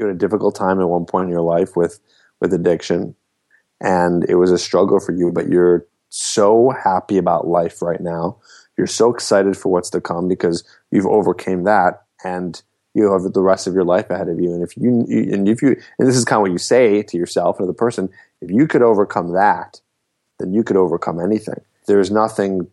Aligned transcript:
you 0.00 0.06
had 0.06 0.16
a 0.16 0.18
difficult 0.18 0.54
time 0.56 0.80
at 0.80 0.88
one 0.88 1.04
point 1.04 1.26
in 1.26 1.30
your 1.30 1.42
life 1.42 1.76
with 1.76 2.00
with 2.40 2.54
addiction, 2.54 3.14
and 3.80 4.24
it 4.28 4.36
was 4.36 4.50
a 4.50 4.58
struggle 4.58 4.98
for 4.98 5.12
you, 5.12 5.30
but 5.30 5.48
you're 5.48 5.86
so 6.08 6.70
happy 6.82 7.18
about 7.18 7.46
life 7.46 7.82
right 7.82 8.00
now. 8.00 8.38
You're 8.76 8.86
so 8.86 9.12
excited 9.12 9.56
for 9.56 9.70
what's 9.70 9.90
to 9.90 10.00
come 10.00 10.26
because 10.26 10.64
you've 10.90 11.06
overcame 11.06 11.64
that, 11.64 12.02
and 12.24 12.60
you 12.94 13.12
have 13.12 13.32
the 13.32 13.42
rest 13.42 13.66
of 13.66 13.74
your 13.74 13.84
life 13.84 14.10
ahead 14.10 14.28
of 14.28 14.40
you. 14.40 14.52
And 14.52 14.62
if 14.62 14.76
you 14.76 15.06
and 15.08 15.48
if 15.48 15.62
you 15.62 15.76
and 15.98 16.08
this 16.08 16.16
is 16.16 16.24
kind 16.24 16.38
of 16.38 16.42
what 16.42 16.52
you 16.52 16.58
say 16.58 17.02
to 17.02 17.16
yourself 17.16 17.60
or 17.60 17.66
the 17.66 17.74
person, 17.74 18.08
if 18.40 18.50
you 18.50 18.66
could 18.66 18.82
overcome 18.82 19.32
that, 19.34 19.80
then 20.38 20.52
you 20.54 20.64
could 20.64 20.76
overcome 20.76 21.20
anything. 21.20 21.60
There's 21.86 22.10
nothing 22.10 22.68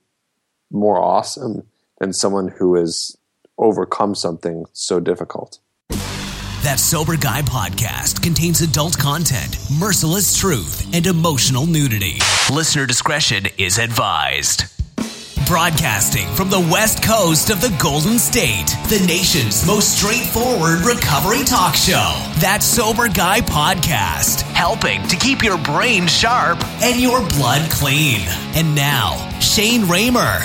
more 0.72 1.00
awesome 1.00 1.68
than 2.00 2.14
someone 2.14 2.48
who 2.48 2.76
has 2.76 3.18
overcome 3.58 4.16
something 4.16 4.66
so 4.74 5.00
difficult. 5.00 5.60
That 6.68 6.82
Sober 6.82 7.16
Guy 7.16 7.44
podcast 7.44 8.22
contains 8.22 8.60
adult 8.60 8.98
content, 8.98 9.58
merciless 9.80 10.38
truth, 10.38 10.94
and 10.94 11.08
emotional 11.08 11.66
nudity. 11.66 12.20
Listener 12.52 12.86
discretion 12.86 13.46
is 13.58 13.78
advised. 13.78 14.66
Broadcasting 15.48 16.28
from 16.36 16.50
the 16.50 16.60
west 16.60 17.02
coast 17.02 17.52
of 17.52 17.62
the 17.62 17.74
Golden 17.82 18.20
State, 18.20 18.68
the 18.90 19.02
nation's 19.08 19.66
most 19.66 19.98
straightforward 19.98 20.82
recovery 20.82 21.46
talk 21.46 21.74
show. 21.74 22.12
That 22.42 22.60
Sober 22.62 23.08
Guy 23.08 23.40
podcast, 23.40 24.42
helping 24.52 25.02
to 25.08 25.16
keep 25.16 25.44
your 25.44 25.58
brain 25.60 26.06
sharp 26.06 26.62
and 26.84 27.00
your 27.00 27.26
blood 27.30 27.72
clean. 27.72 28.20
And 28.58 28.76
now, 28.76 29.16
Shane 29.40 29.84
Ramer. 29.84 30.42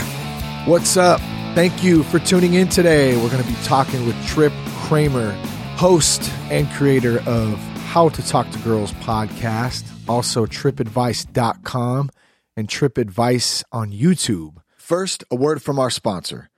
What's 0.68 0.96
up? 0.96 1.20
Thank 1.56 1.82
you 1.82 2.04
for 2.04 2.20
tuning 2.20 2.54
in 2.54 2.68
today. 2.68 3.16
We're 3.16 3.28
going 3.28 3.42
to 3.42 3.50
be 3.50 3.58
talking 3.64 4.06
with 4.06 4.24
Trip 4.28 4.52
Kramer, 4.82 5.36
host 5.82 6.30
and 6.48 6.70
creator 6.70 7.18
of 7.26 7.58
How 7.88 8.08
to 8.08 8.24
Talk 8.24 8.48
to 8.52 8.58
Girls 8.60 8.92
podcast, 8.92 9.82
also 10.08 10.46
tripadvice.com 10.46 12.08
and 12.56 12.68
TripAdvice 12.68 13.64
on 13.72 13.90
YouTube. 13.90 14.58
First, 14.76 15.24
a 15.28 15.34
word 15.34 15.60
from 15.60 15.80
our 15.80 15.90
sponsor. 15.90 16.50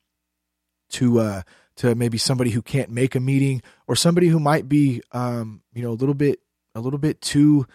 to 0.90 1.20
uh, 1.20 1.42
to 1.76 1.94
maybe 1.94 2.18
somebody 2.18 2.50
who 2.50 2.62
can't 2.62 2.90
make 2.90 3.14
a 3.14 3.20
meeting 3.20 3.62
or 3.86 3.94
somebody 3.94 4.28
who 4.28 4.40
might 4.40 4.68
be 4.68 5.02
um, 5.12 5.62
you 5.74 5.82
know 5.82 5.90
a 5.90 5.92
little 5.92 6.14
bit 6.14 6.40
a 6.74 6.80
little 6.80 6.98
bit 6.98 7.20
too 7.20 7.66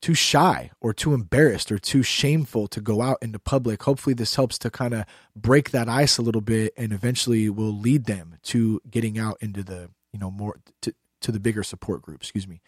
too 0.00 0.14
shy 0.14 0.70
or 0.80 0.92
too 0.92 1.14
embarrassed 1.14 1.70
or 1.70 1.78
too 1.78 2.02
shameful 2.02 2.66
to 2.66 2.80
go 2.80 3.00
out 3.00 3.18
into 3.22 3.38
public. 3.38 3.82
Hopefully, 3.84 4.14
this 4.14 4.34
helps 4.34 4.58
to 4.58 4.70
kind 4.70 4.94
of 4.94 5.04
break 5.36 5.70
that 5.70 5.88
ice 5.88 6.18
a 6.18 6.22
little 6.22 6.40
bit 6.40 6.72
and 6.76 6.92
eventually 6.92 7.48
will 7.48 7.72
lead 7.72 8.06
them 8.06 8.36
to 8.42 8.80
getting 8.90 9.18
out 9.18 9.36
into 9.40 9.62
the 9.62 9.90
you 10.12 10.18
know 10.18 10.30
more 10.30 10.58
to, 10.82 10.94
to 11.20 11.30
the 11.30 11.40
bigger 11.40 11.62
support 11.62 12.02
group. 12.02 12.20
Excuse 12.20 12.48
me. 12.48 12.60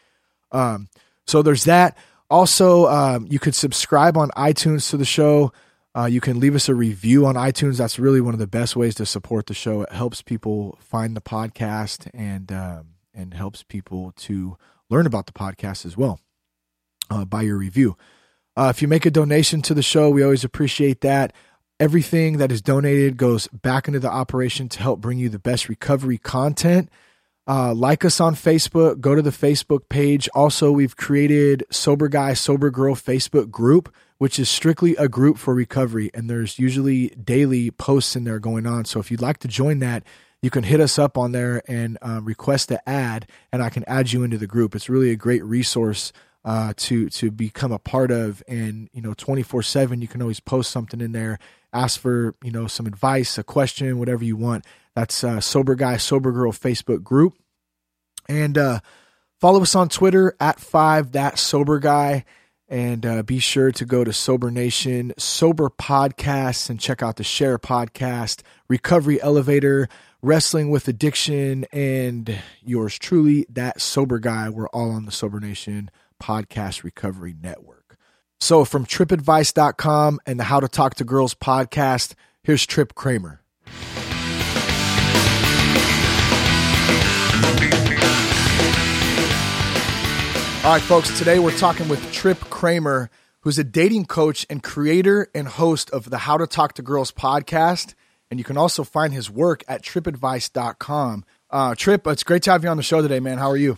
Um, 0.52 0.88
so 1.26 1.42
there's 1.42 1.64
that. 1.64 1.96
Also, 2.30 2.86
um, 2.86 3.26
you 3.28 3.38
could 3.38 3.54
subscribe 3.54 4.16
on 4.16 4.30
iTunes 4.30 4.90
to 4.90 4.96
the 4.96 5.04
show. 5.04 5.52
Uh, 5.96 6.06
you 6.06 6.20
can 6.20 6.40
leave 6.40 6.54
us 6.54 6.68
a 6.68 6.74
review 6.74 7.26
on 7.26 7.36
iTunes. 7.36 7.78
That's 7.78 7.98
really 7.98 8.20
one 8.20 8.34
of 8.34 8.40
the 8.40 8.46
best 8.46 8.74
ways 8.74 8.96
to 8.96 9.06
support 9.06 9.46
the 9.46 9.54
show. 9.54 9.82
It 9.82 9.92
helps 9.92 10.22
people 10.22 10.76
find 10.80 11.16
the 11.16 11.20
podcast 11.20 12.10
and 12.12 12.50
um, 12.50 12.94
and 13.14 13.32
helps 13.32 13.62
people 13.62 14.12
to 14.16 14.56
learn 14.90 15.06
about 15.06 15.26
the 15.26 15.32
podcast 15.32 15.86
as 15.86 15.96
well 15.96 16.20
uh, 17.10 17.24
by 17.24 17.42
your 17.42 17.56
review. 17.56 17.96
Uh, 18.56 18.72
if 18.74 18.82
you 18.82 18.88
make 18.88 19.06
a 19.06 19.10
donation 19.10 19.62
to 19.62 19.74
the 19.74 19.82
show, 19.82 20.10
we 20.10 20.22
always 20.22 20.44
appreciate 20.44 21.00
that. 21.02 21.32
Everything 21.80 22.38
that 22.38 22.52
is 22.52 22.62
donated 22.62 23.16
goes 23.16 23.48
back 23.48 23.88
into 23.88 24.00
the 24.00 24.10
operation 24.10 24.68
to 24.70 24.80
help 24.80 25.00
bring 25.00 25.18
you 25.18 25.28
the 25.28 25.40
best 25.40 25.68
recovery 25.68 26.18
content. 26.18 26.88
Uh, 27.46 27.74
like 27.74 28.04
us 28.04 28.20
on 28.20 28.34
Facebook. 28.34 29.00
Go 29.00 29.14
to 29.14 29.20
the 29.22 29.30
Facebook 29.30 29.88
page. 29.88 30.28
Also, 30.34 30.72
we've 30.72 30.96
created 30.96 31.64
Sober 31.70 32.08
Guy, 32.08 32.32
Sober 32.32 32.70
Girl 32.70 32.94
Facebook 32.94 33.50
group, 33.50 33.94
which 34.16 34.38
is 34.38 34.48
strictly 34.48 34.96
a 34.96 35.08
group 35.08 35.36
for 35.36 35.54
recovery. 35.54 36.10
And 36.14 36.30
there's 36.30 36.58
usually 36.58 37.08
daily 37.10 37.70
posts 37.70 38.16
in 38.16 38.24
there 38.24 38.38
going 38.38 38.66
on. 38.66 38.86
So 38.86 38.98
if 38.98 39.10
you'd 39.10 39.20
like 39.20 39.38
to 39.38 39.48
join 39.48 39.80
that, 39.80 40.04
you 40.44 40.50
can 40.50 40.64
hit 40.64 40.78
us 40.78 40.98
up 40.98 41.16
on 41.16 41.32
there 41.32 41.62
and 41.66 41.96
um, 42.02 42.26
request 42.26 42.68
to 42.68 42.86
add, 42.86 43.26
and 43.50 43.62
I 43.62 43.70
can 43.70 43.82
add 43.86 44.12
you 44.12 44.22
into 44.24 44.36
the 44.36 44.46
group. 44.46 44.74
It's 44.74 44.90
really 44.90 45.10
a 45.10 45.16
great 45.16 45.42
resource 45.42 46.12
uh, 46.44 46.74
to 46.76 47.08
to 47.08 47.30
become 47.30 47.72
a 47.72 47.78
part 47.78 48.10
of. 48.10 48.42
And 48.46 48.90
you 48.92 49.00
know, 49.00 49.14
twenty 49.14 49.42
four 49.42 49.62
seven, 49.62 50.02
you 50.02 50.08
can 50.08 50.20
always 50.20 50.40
post 50.40 50.70
something 50.70 51.00
in 51.00 51.12
there, 51.12 51.38
ask 51.72 51.98
for 51.98 52.34
you 52.42 52.50
know 52.50 52.66
some 52.66 52.84
advice, 52.86 53.38
a 53.38 53.42
question, 53.42 53.98
whatever 53.98 54.22
you 54.22 54.36
want. 54.36 54.66
That's 54.94 55.24
uh, 55.24 55.40
Sober 55.40 55.74
Guy, 55.74 55.96
Sober 55.96 56.32
Girl 56.32 56.52
Facebook 56.52 57.02
group. 57.02 57.34
And 58.28 58.56
uh, 58.56 58.80
follow 59.40 59.62
us 59.62 59.74
on 59.74 59.88
Twitter 59.88 60.34
at 60.40 60.60
five 60.60 61.12
that 61.12 61.38
sober 61.38 61.78
guy. 61.78 62.24
And 62.66 63.04
uh, 63.04 63.22
be 63.22 63.38
sure 63.38 63.70
to 63.72 63.84
go 63.84 64.04
to 64.04 64.12
Sober 64.12 64.50
Nation, 64.50 65.12
Sober 65.18 65.68
Podcasts, 65.68 66.70
and 66.70 66.80
check 66.80 67.02
out 67.02 67.16
the 67.16 67.24
Share 67.24 67.58
Podcast, 67.58 68.40
Recovery 68.68 69.20
Elevator, 69.20 69.86
Wrestling 70.22 70.70
with 70.70 70.88
Addiction, 70.88 71.66
and 71.72 72.38
yours 72.64 72.98
truly, 72.98 73.46
That 73.50 73.82
Sober 73.82 74.18
Guy. 74.18 74.48
We're 74.48 74.68
all 74.68 74.90
on 74.90 75.04
the 75.04 75.12
Sober 75.12 75.40
Nation 75.40 75.90
Podcast 76.20 76.82
Recovery 76.82 77.36
Network. 77.38 77.98
So 78.40 78.64
from 78.64 78.86
tripadvice.com 78.86 80.20
and 80.26 80.40
the 80.40 80.44
How 80.44 80.60
to 80.60 80.68
Talk 80.68 80.94
to 80.96 81.04
Girls 81.04 81.34
podcast, 81.34 82.14
here's 82.42 82.64
Trip 82.66 82.94
Kramer. 82.94 83.43
All 90.64 90.72
right, 90.72 90.80
folks, 90.80 91.18
today 91.18 91.38
we're 91.38 91.56
talking 91.58 91.88
with 91.90 92.10
Trip 92.10 92.40
Kramer, 92.40 93.10
who's 93.40 93.58
a 93.58 93.64
dating 93.64 94.06
coach 94.06 94.46
and 94.48 94.62
creator 94.62 95.28
and 95.34 95.46
host 95.46 95.90
of 95.90 96.08
the 96.08 96.16
How 96.16 96.38
to 96.38 96.46
Talk 96.46 96.72
to 96.76 96.82
Girls 96.82 97.12
podcast. 97.12 97.92
And 98.30 98.40
you 98.40 98.44
can 98.44 98.56
also 98.56 98.82
find 98.82 99.12
his 99.12 99.30
work 99.30 99.62
at 99.68 99.82
tripadvice.com. 99.82 101.26
Uh, 101.50 101.74
Trip, 101.74 102.06
it's 102.06 102.22
great 102.22 102.42
to 102.44 102.52
have 102.52 102.64
you 102.64 102.70
on 102.70 102.78
the 102.78 102.82
show 102.82 103.02
today, 103.02 103.20
man. 103.20 103.36
How 103.36 103.50
are 103.50 103.58
you? 103.58 103.76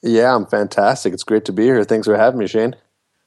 Yeah, 0.00 0.32
I'm 0.32 0.46
fantastic. 0.46 1.12
It's 1.12 1.24
great 1.24 1.44
to 1.46 1.52
be 1.52 1.64
here. 1.64 1.82
Thanks 1.82 2.06
for 2.06 2.16
having 2.16 2.38
me, 2.38 2.46
Shane. 2.46 2.76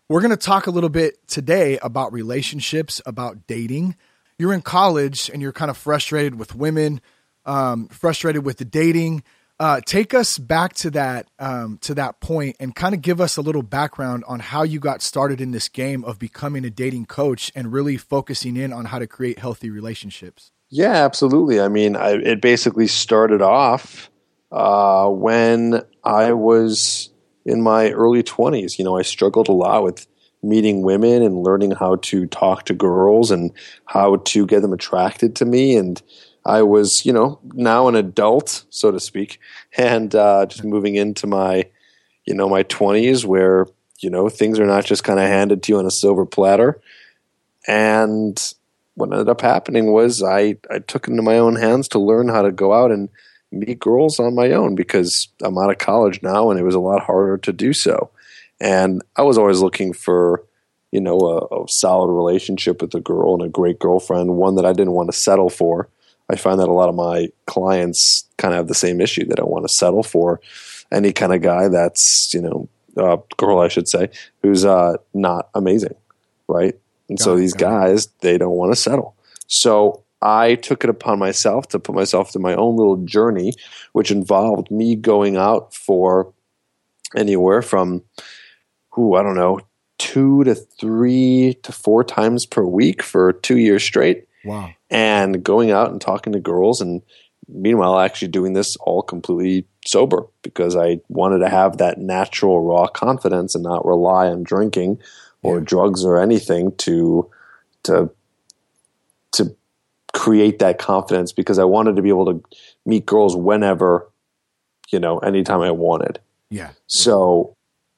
We're 0.08 0.22
going 0.22 0.32
to 0.32 0.38
talk 0.38 0.68
a 0.68 0.72
little 0.72 0.90
bit 0.90 1.28
today 1.28 1.80
about 1.80 2.14
relationships, 2.14 3.02
about 3.06 3.46
dating. 3.46 3.98
You're 4.40 4.54
in 4.54 4.62
college 4.62 5.30
and 5.30 5.42
you're 5.42 5.52
kind 5.52 5.70
of 5.70 5.76
frustrated 5.76 6.36
with 6.36 6.56
women, 6.56 7.02
um, 7.46 7.90
frustrated 7.90 8.46
with 8.46 8.58
the 8.58 8.66
dating 8.66 9.24
uh, 9.62 9.80
take 9.86 10.16
us 10.16 10.40
back 10.40 10.74
to 10.74 10.90
that 10.90 11.28
um, 11.38 11.78
to 11.82 11.94
that 11.94 12.20
point 12.20 12.56
and 12.60 12.74
kind 12.74 12.96
of 12.96 13.02
give 13.04 13.22
us 13.22 13.38
a 13.38 13.42
little 13.44 13.62
background 13.62 14.24
on 14.28 14.40
how 14.40 14.64
you 14.64 14.80
got 14.80 15.04
started 15.04 15.40
in 15.40 15.52
this 15.52 15.70
game 15.70 16.04
of 16.04 16.18
becoming 16.18 16.66
a 16.66 16.72
dating 16.72 17.06
coach 17.06 17.52
and 17.54 17.72
really 17.72 17.96
focusing 17.96 18.58
in 18.58 18.74
on 18.74 18.86
how 18.86 18.98
to 18.98 19.06
create 19.06 19.38
healthy 19.38 19.70
relationships. 19.70 20.52
Yeah, 20.72 21.06
absolutely. 21.06 21.62
I 21.62 21.68
mean, 21.68 21.96
I, 21.96 22.14
it 22.14 22.42
basically 22.42 22.88
started 22.88 23.44
off 23.44 24.10
uh, 24.52 25.08
when 25.10 25.84
I 26.04 26.34
was 26.34 27.12
in 27.46 27.62
my 27.62 27.92
early 27.92 28.24
twenties. 28.24 28.80
You 28.80 28.86
know, 28.86 28.98
I 28.98 29.04
struggled 29.04 29.48
a 29.48 29.54
lot 29.54 29.84
with 29.84 30.08
meeting 30.42 30.82
women 30.82 31.22
and 31.22 31.44
learning 31.44 31.70
how 31.70 31.98
to 31.98 32.26
talk 32.26 32.66
to 32.66 32.74
girls 32.74 33.30
and 33.30 33.52
how 33.86 34.16
to 34.16 34.48
get 34.48 34.62
them 34.64 34.74
attracted 34.74 35.36
to 35.36 35.46
me. 35.46 35.76
And 35.76 36.02
I 36.46 36.64
was, 36.64 37.06
you 37.06 37.14
know, 37.14 37.40
now 37.54 37.88
an 37.88 37.96
adult, 37.96 38.66
so 38.70 38.92
to 38.92 39.00
speak, 39.00 39.40
and 39.78 40.14
uh, 40.16 40.46
just 40.48 40.64
moving 40.64 40.96
into 40.96 41.28
my, 41.28 41.70
you 42.26 42.34
know, 42.34 42.50
my 42.50 42.64
20s 42.64 43.26
where, 43.26 43.68
you 44.00 44.10
know, 44.10 44.28
things 44.30 44.60
are 44.60 44.66
not 44.66 44.86
just 44.86 45.04
kind 45.04 45.20
of 45.20 45.28
handed 45.28 45.62
to 45.64 45.74
you 45.74 45.80
on 45.80 45.86
a 45.86 45.92
silver 45.92 46.26
platter. 46.26 46.82
And 47.68 48.42
what 48.96 49.12
ended 49.12 49.30
up 49.30 49.42
happening 49.42 49.92
was 49.92 50.24
I, 50.24 50.58
I 50.70 50.80
took 50.80 51.08
into 51.08 51.22
my 51.22 51.38
own 51.38 51.56
hands 51.56 51.88
to 51.90 52.00
learn 52.00 52.28
how 52.28 52.42
to 52.42 52.52
go 52.52 52.74
out 52.74 52.92
and 52.92 53.10
meet 53.52 53.80
girls 53.80 54.20
on 54.20 54.36
my 54.36 54.52
own 54.52 54.76
because 54.76 55.28
I'm 55.44 55.58
out 55.58 55.72
of 55.72 55.78
college 55.78 56.22
now 56.24 56.50
and 56.50 56.60
it 56.60 56.64
was 56.64 56.76
a 56.76 56.80
lot 56.80 57.04
harder 57.04 57.38
to 57.38 57.54
do 57.54 57.74
so. 57.74 58.10
And 58.60 59.02
I 59.16 59.24
was 59.24 59.38
always 59.38 59.60
looking 59.60 59.94
for, 59.94 60.44
you 60.92 61.02
know, 61.02 61.20
a, 61.20 61.64
a 61.64 61.66
solid 61.68 62.12
relationship 62.12 62.82
with 62.82 62.94
a 62.96 63.02
girl 63.02 63.34
and 63.34 63.44
a 63.44 63.50
great 63.50 63.80
girlfriend, 63.80 64.36
one 64.36 64.56
that 64.56 64.66
I 64.66 64.74
didn't 64.74 64.94
want 64.94 65.12
to 65.12 65.18
settle 65.18 65.50
for. 65.50 65.90
I 66.32 66.36
find 66.36 66.60
that 66.60 66.70
a 66.70 66.74
lot 66.74 66.90
of 66.90 66.96
my 66.96 67.28
clients 67.46 68.26
kind 68.38 68.54
of 68.54 68.60
have 68.60 68.68
the 68.68 68.74
same 68.74 69.02
issue. 69.02 69.26
They 69.26 69.36
don't 69.36 69.52
want 69.52 69.66
to 69.66 69.74
settle 69.74 70.02
for 70.02 70.40
any 70.92 71.12
kind 71.12 71.34
of 71.34 71.42
guy 71.42 71.68
that's, 71.68 72.32
you 72.34 72.42
know, 72.42 72.70
uh, 72.98 73.18
girl, 73.38 73.60
I 73.60 73.68
should 73.68 73.90
say, 73.90 74.10
who's 74.42 74.64
uh, 74.64 74.96
not 75.14 75.50
amazing, 75.54 75.96
right? 76.48 76.74
And 77.10 77.18
got 77.18 77.24
so 77.24 77.36
it, 77.36 77.40
these 77.40 77.54
guys, 77.54 78.06
it. 78.06 78.12
they 78.22 78.38
don't 78.38 78.56
want 78.56 78.72
to 78.72 78.80
settle. 78.80 79.16
So 79.48 80.04
I 80.22 80.56
took 80.56 80.84
it 80.84 80.90
upon 80.90 81.20
myself 81.20 81.68
to 81.70 81.80
put 81.80 81.96
myself 81.96 82.32
through 82.32 82.44
my 82.44 82.56
own 82.56 82.78
little 82.78 82.98
journey, 82.98 83.54
which 83.92 84.12
involved 84.12 84.72
me 84.72 84.96
going 84.96 85.36
out 85.36 85.74
for 85.74 86.34
anywhere 87.16 87.62
from, 87.62 88.04
who 88.92 89.16
I 89.16 89.24
don't 89.24 89.36
know, 89.36 89.60
two 89.98 90.44
to 90.46 90.56
three 90.56 91.58
to 91.64 91.72
four 91.72 92.04
times 92.04 92.46
per 92.46 92.64
week 92.64 93.04
for 93.04 93.34
two 93.34 93.58
years 93.58 93.84
straight. 93.84 94.28
Wow. 94.44 94.72
And 94.90 95.44
going 95.44 95.72
out 95.72 95.92
and 95.92 96.02
talking 96.02 96.34
to 96.34 96.40
girls 96.40 96.82
and 96.82 97.02
meanwhile 97.48 98.00
actually 98.00 98.30
doing 98.30 98.54
this 98.54 98.76
all 98.78 99.02
completely 99.02 99.68
sober 99.86 100.26
because 100.42 100.76
I 100.76 101.02
wanted 101.10 101.40
to 101.40 101.50
have 101.50 101.78
that 101.78 101.98
natural 101.98 102.64
raw 102.64 102.88
confidence 102.88 103.56
and 103.56 103.64
not 103.64 103.86
rely 103.86 104.28
on 104.28 104.44
drinking 104.44 105.00
or 105.44 105.58
yeah. 105.58 105.66
drugs 105.66 106.06
or 106.06 106.22
anything 106.22 106.76
to 106.78 107.30
to 107.84 108.12
to 109.34 109.56
create 110.14 110.60
that 110.60 110.78
confidence 110.78 111.32
because 111.32 111.58
I 111.58 111.64
wanted 111.64 111.96
to 111.96 112.02
be 112.02 112.10
able 112.10 112.26
to 112.26 112.44
meet 112.86 113.06
girls 113.06 113.36
whenever, 113.36 114.10
you 114.92 115.00
know, 115.00 115.20
anytime 115.20 115.62
I 115.62 115.72
wanted. 115.72 116.20
Yeah. 116.50 116.72
So 116.88 117.56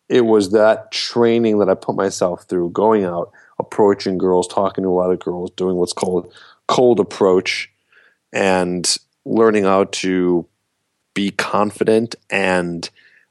it 0.09 0.21
was 0.21 0.51
that 0.51 0.91
training 0.91 1.59
that 1.59 1.69
I 1.69 1.73
put 1.73 1.95
myself 1.95 2.43
through, 2.43 2.69
going 2.69 3.03
out, 3.03 3.31
approaching 3.65 4.17
girls, 4.17 4.47
talking 4.47 4.83
to 4.83 4.89
a 4.89 4.91
lot 4.91 5.11
of 5.11 5.19
girls, 5.19 5.51
doing 5.51 5.77
what's 5.77 5.93
called 5.93 6.33
cold 6.67 6.99
approach, 6.99 7.71
and 8.31 8.97
learning 9.25 9.63
how 9.63 9.85
to 9.85 10.45
be 11.13 11.31
confident 11.31 12.15
and 12.29 12.89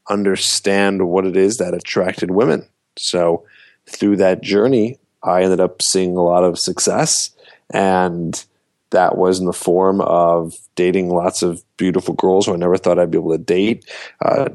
understand 0.09 1.07
what 1.07 1.25
it 1.25 1.37
is 1.37 1.57
that 1.57 1.73
attracted 1.73 2.31
women. 2.31 2.67
So 2.97 3.45
through 3.89 4.17
that 4.17 4.41
journey, 4.41 4.97
I 5.23 5.43
ended 5.43 5.59
up 5.59 5.81
seeing 5.81 6.15
a 6.15 6.23
lot 6.23 6.43
of 6.43 6.59
success 6.59 7.31
and 7.69 8.43
that 8.91 9.17
was 9.17 9.39
in 9.39 9.45
the 9.45 9.53
form 9.53 9.99
of 10.01 10.53
dating 10.75 11.09
lots 11.09 11.41
of 11.41 11.63
beautiful 11.77 12.13
girls 12.13 12.45
who 12.45 12.53
I 12.53 12.57
never 12.57 12.77
thought 12.77 12.99
I'd 12.99 13.11
be 13.11 13.17
able 13.17 13.31
to 13.31 13.37
date, 13.39 13.89
uh, 14.23 14.49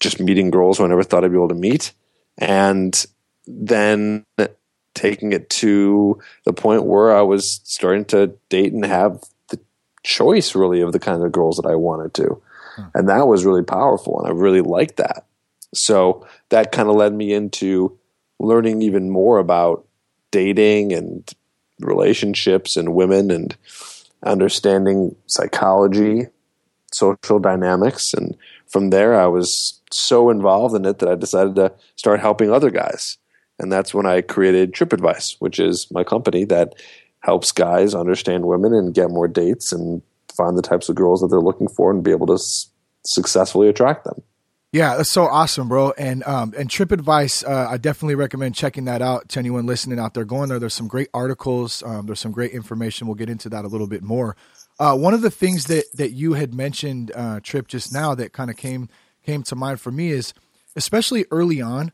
just 0.00 0.20
meeting 0.20 0.50
girls 0.50 0.78
who 0.78 0.84
I 0.84 0.88
never 0.88 1.04
thought 1.04 1.24
I'd 1.24 1.30
be 1.30 1.36
able 1.36 1.48
to 1.48 1.54
meet, 1.54 1.92
and 2.36 3.06
then 3.46 4.24
taking 4.94 5.32
it 5.32 5.48
to 5.50 6.20
the 6.44 6.52
point 6.52 6.84
where 6.84 7.16
I 7.16 7.22
was 7.22 7.60
starting 7.64 8.04
to 8.06 8.28
date 8.48 8.72
and 8.72 8.84
have 8.84 9.22
the 9.48 9.60
choice 10.02 10.54
really 10.54 10.80
of 10.80 10.92
the 10.92 10.98
kind 10.98 11.22
of 11.22 11.32
girls 11.32 11.56
that 11.56 11.68
I 11.68 11.74
wanted 11.74 12.14
to. 12.14 12.42
Hmm. 12.76 12.82
And 12.94 13.08
that 13.08 13.26
was 13.26 13.44
really 13.44 13.62
powerful, 13.62 14.18
and 14.18 14.28
I 14.28 14.32
really 14.32 14.62
liked 14.62 14.96
that. 14.96 15.26
So 15.74 16.26
that 16.48 16.72
kind 16.72 16.88
of 16.88 16.96
led 16.96 17.14
me 17.14 17.32
into 17.32 17.96
learning 18.38 18.82
even 18.82 19.10
more 19.10 19.38
about 19.38 19.86
dating 20.30 20.92
and 20.92 21.30
relationships 21.80 22.76
and 22.76 22.94
women 22.94 23.30
and 23.30 23.56
understanding 24.24 25.14
psychology, 25.26 26.26
social 26.92 27.38
dynamics. 27.38 28.12
And 28.12 28.36
from 28.66 28.90
there, 28.90 29.18
I 29.18 29.26
was 29.26 29.80
so 29.92 30.30
involved 30.30 30.74
in 30.74 30.84
it 30.84 30.98
that 30.98 31.08
I 31.08 31.14
decided 31.14 31.54
to 31.56 31.72
start 31.96 32.20
helping 32.20 32.50
other 32.50 32.70
guys. 32.70 33.18
And 33.60 33.70
that's 33.70 33.92
when 33.92 34.06
I 34.06 34.22
created 34.22 34.72
Trip 34.72 34.92
Advice, 34.92 35.36
which 35.38 35.60
is 35.60 35.86
my 35.90 36.02
company 36.02 36.44
that 36.46 36.74
helps 37.20 37.52
guys 37.52 37.94
understand 37.94 38.46
women 38.46 38.72
and 38.72 38.94
get 38.94 39.10
more 39.10 39.28
dates 39.28 39.70
and 39.72 40.02
find 40.34 40.56
the 40.56 40.62
types 40.62 40.88
of 40.88 40.96
girls 40.96 41.20
that 41.20 41.28
they're 41.28 41.40
looking 41.40 41.68
for 41.68 41.90
and 41.90 42.02
be 42.02 42.10
able 42.10 42.26
to 42.26 42.34
s- 42.34 42.70
successfully 43.04 43.68
attract 43.68 44.04
them. 44.04 44.22
Yeah, 44.72 44.96
that's 44.96 45.10
so 45.10 45.26
awesome, 45.26 45.68
bro. 45.68 45.92
And 45.98 46.22
um, 46.24 46.54
and 46.56 46.70
Trip 46.70 46.92
Advice, 46.92 47.42
uh, 47.42 47.66
I 47.68 47.76
definitely 47.76 48.14
recommend 48.14 48.54
checking 48.54 48.84
that 48.84 49.02
out 49.02 49.28
to 49.30 49.40
anyone 49.40 49.66
listening 49.66 49.98
out 49.98 50.14
there. 50.14 50.24
Going 50.24 50.48
there, 50.48 50.60
there's 50.60 50.74
some 50.74 50.86
great 50.86 51.08
articles. 51.12 51.82
Um, 51.82 52.06
there's 52.06 52.20
some 52.20 52.30
great 52.30 52.52
information. 52.52 53.08
We'll 53.08 53.16
get 53.16 53.28
into 53.28 53.48
that 53.48 53.64
a 53.64 53.68
little 53.68 53.88
bit 53.88 54.02
more. 54.02 54.36
Uh, 54.78 54.96
one 54.96 55.12
of 55.12 55.22
the 55.22 55.30
things 55.30 55.64
that 55.64 55.86
that 55.94 56.12
you 56.12 56.34
had 56.34 56.54
mentioned, 56.54 57.10
uh, 57.16 57.40
Trip, 57.40 57.66
just 57.66 57.92
now 57.92 58.14
that 58.14 58.32
kind 58.32 58.48
of 58.48 58.56
came 58.56 58.88
came 59.26 59.42
to 59.42 59.56
mind 59.56 59.80
for 59.80 59.90
me 59.90 60.12
is, 60.12 60.32
especially 60.76 61.26
early 61.32 61.60
on, 61.60 61.90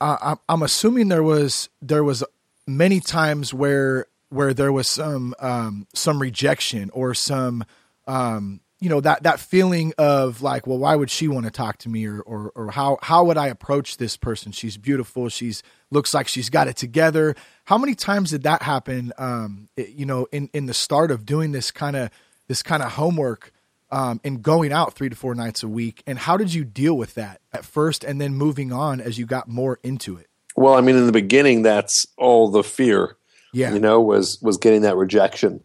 uh, 0.00 0.36
I'm 0.48 0.62
assuming 0.62 1.08
there 1.08 1.22
was 1.22 1.68
there 1.80 2.04
was 2.04 2.22
many 2.66 3.00
times 3.00 3.54
where 3.54 4.06
where 4.28 4.52
there 4.52 4.72
was 4.72 4.88
some 4.88 5.34
um, 5.38 5.86
some 5.94 6.20
rejection 6.20 6.90
or 6.90 7.14
some 7.14 7.64
um, 8.06 8.60
you 8.80 8.88
know 8.88 9.00
that 9.00 9.22
that 9.22 9.40
feeling 9.40 9.92
of 9.96 10.42
like 10.42 10.66
well 10.66 10.78
why 10.78 10.94
would 10.94 11.10
she 11.10 11.28
want 11.28 11.46
to 11.46 11.50
talk 11.50 11.78
to 11.78 11.88
me 11.88 12.06
or, 12.06 12.20
or 12.20 12.52
or 12.54 12.70
how 12.70 12.98
how 13.02 13.24
would 13.24 13.38
i 13.38 13.46
approach 13.46 13.96
this 13.96 14.16
person? 14.16 14.52
She's 14.52 14.76
beautiful. 14.76 15.28
She's 15.28 15.62
looks 15.90 16.12
like 16.12 16.28
she's 16.28 16.50
got 16.50 16.68
it 16.68 16.76
together. 16.76 17.34
How 17.64 17.78
many 17.78 17.94
times 17.94 18.30
did 18.30 18.42
that 18.42 18.62
happen 18.62 19.12
um 19.18 19.68
it, 19.76 19.90
you 19.90 20.04
know 20.04 20.26
in 20.32 20.50
in 20.52 20.66
the 20.66 20.74
start 20.74 21.10
of 21.10 21.24
doing 21.24 21.52
this 21.52 21.70
kind 21.70 21.96
of 21.96 22.10
this 22.48 22.62
kind 22.62 22.82
of 22.82 22.92
homework 22.92 23.52
um 23.96 24.20
and 24.24 24.42
going 24.42 24.72
out 24.72 24.94
3 24.94 25.08
to 25.08 25.16
4 25.16 25.34
nights 25.34 25.62
a 25.62 25.68
week 25.68 26.02
and 26.06 26.18
how 26.18 26.36
did 26.36 26.52
you 26.52 26.64
deal 26.64 26.96
with 26.96 27.14
that 27.14 27.40
at 27.52 27.64
first 27.64 28.04
and 28.04 28.20
then 28.20 28.34
moving 28.34 28.72
on 28.72 29.00
as 29.00 29.18
you 29.18 29.26
got 29.26 29.48
more 29.48 29.78
into 29.82 30.16
it 30.16 30.28
well 30.56 30.74
i 30.74 30.80
mean 30.80 30.96
in 30.96 31.06
the 31.06 31.12
beginning 31.12 31.62
that's 31.62 32.06
all 32.16 32.50
the 32.50 32.62
fear 32.62 33.16
yeah 33.52 33.72
you 33.72 33.80
know 33.80 34.00
was 34.00 34.38
was 34.42 34.56
getting 34.58 34.82
that 34.82 34.96
rejection 34.96 35.60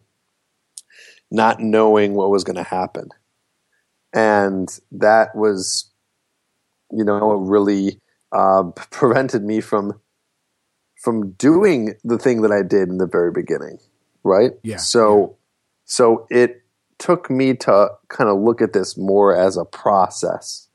not 1.32 1.60
knowing 1.60 2.12
what 2.14 2.30
was 2.30 2.44
going 2.44 2.56
to 2.56 2.62
happen. 2.62 3.08
And 4.14 4.68
that 4.92 5.34
was, 5.34 5.90
you 6.90 7.04
know, 7.04 7.32
really 7.32 7.98
uh, 8.30 8.64
prevented 8.90 9.42
me 9.42 9.60
from 9.60 9.98
from 11.02 11.32
doing 11.32 11.94
the 12.04 12.16
thing 12.16 12.42
that 12.42 12.52
I 12.52 12.62
did 12.62 12.88
in 12.88 12.98
the 12.98 13.08
very 13.08 13.32
beginning, 13.32 13.78
right? 14.22 14.52
Yeah. 14.62 14.76
So, 14.76 15.20
yeah. 15.20 15.34
so 15.86 16.26
it 16.30 16.61
took 17.02 17.28
me 17.28 17.52
to 17.52 17.88
kind 18.06 18.30
of 18.30 18.38
look 18.38 18.62
at 18.62 18.72
this 18.72 18.96
more 18.96 19.34
as 19.34 19.56
a 19.56 19.64
process 19.64 20.68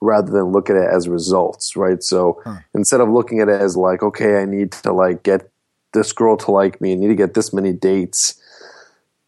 rather 0.00 0.32
than 0.32 0.46
look 0.46 0.68
at 0.68 0.74
it 0.74 0.88
as 0.92 1.08
results, 1.08 1.76
right? 1.76 2.02
So 2.02 2.40
huh. 2.44 2.56
instead 2.74 3.00
of 3.00 3.08
looking 3.08 3.38
at 3.38 3.48
it 3.48 3.60
as 3.60 3.76
like, 3.76 4.02
okay, 4.02 4.42
I 4.42 4.46
need 4.46 4.72
to 4.72 4.92
like 4.92 5.22
get 5.22 5.48
this 5.92 6.12
girl 6.12 6.36
to 6.38 6.50
like 6.50 6.80
me, 6.80 6.92
I 6.92 6.96
need 6.96 7.06
to 7.06 7.14
get 7.14 7.34
this 7.34 7.52
many 7.52 7.72
dates, 7.72 8.40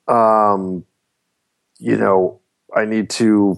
um, 0.09 0.85
you 1.79 1.97
know, 1.97 2.41
I 2.75 2.87
need 2.87 3.09
to 3.11 3.57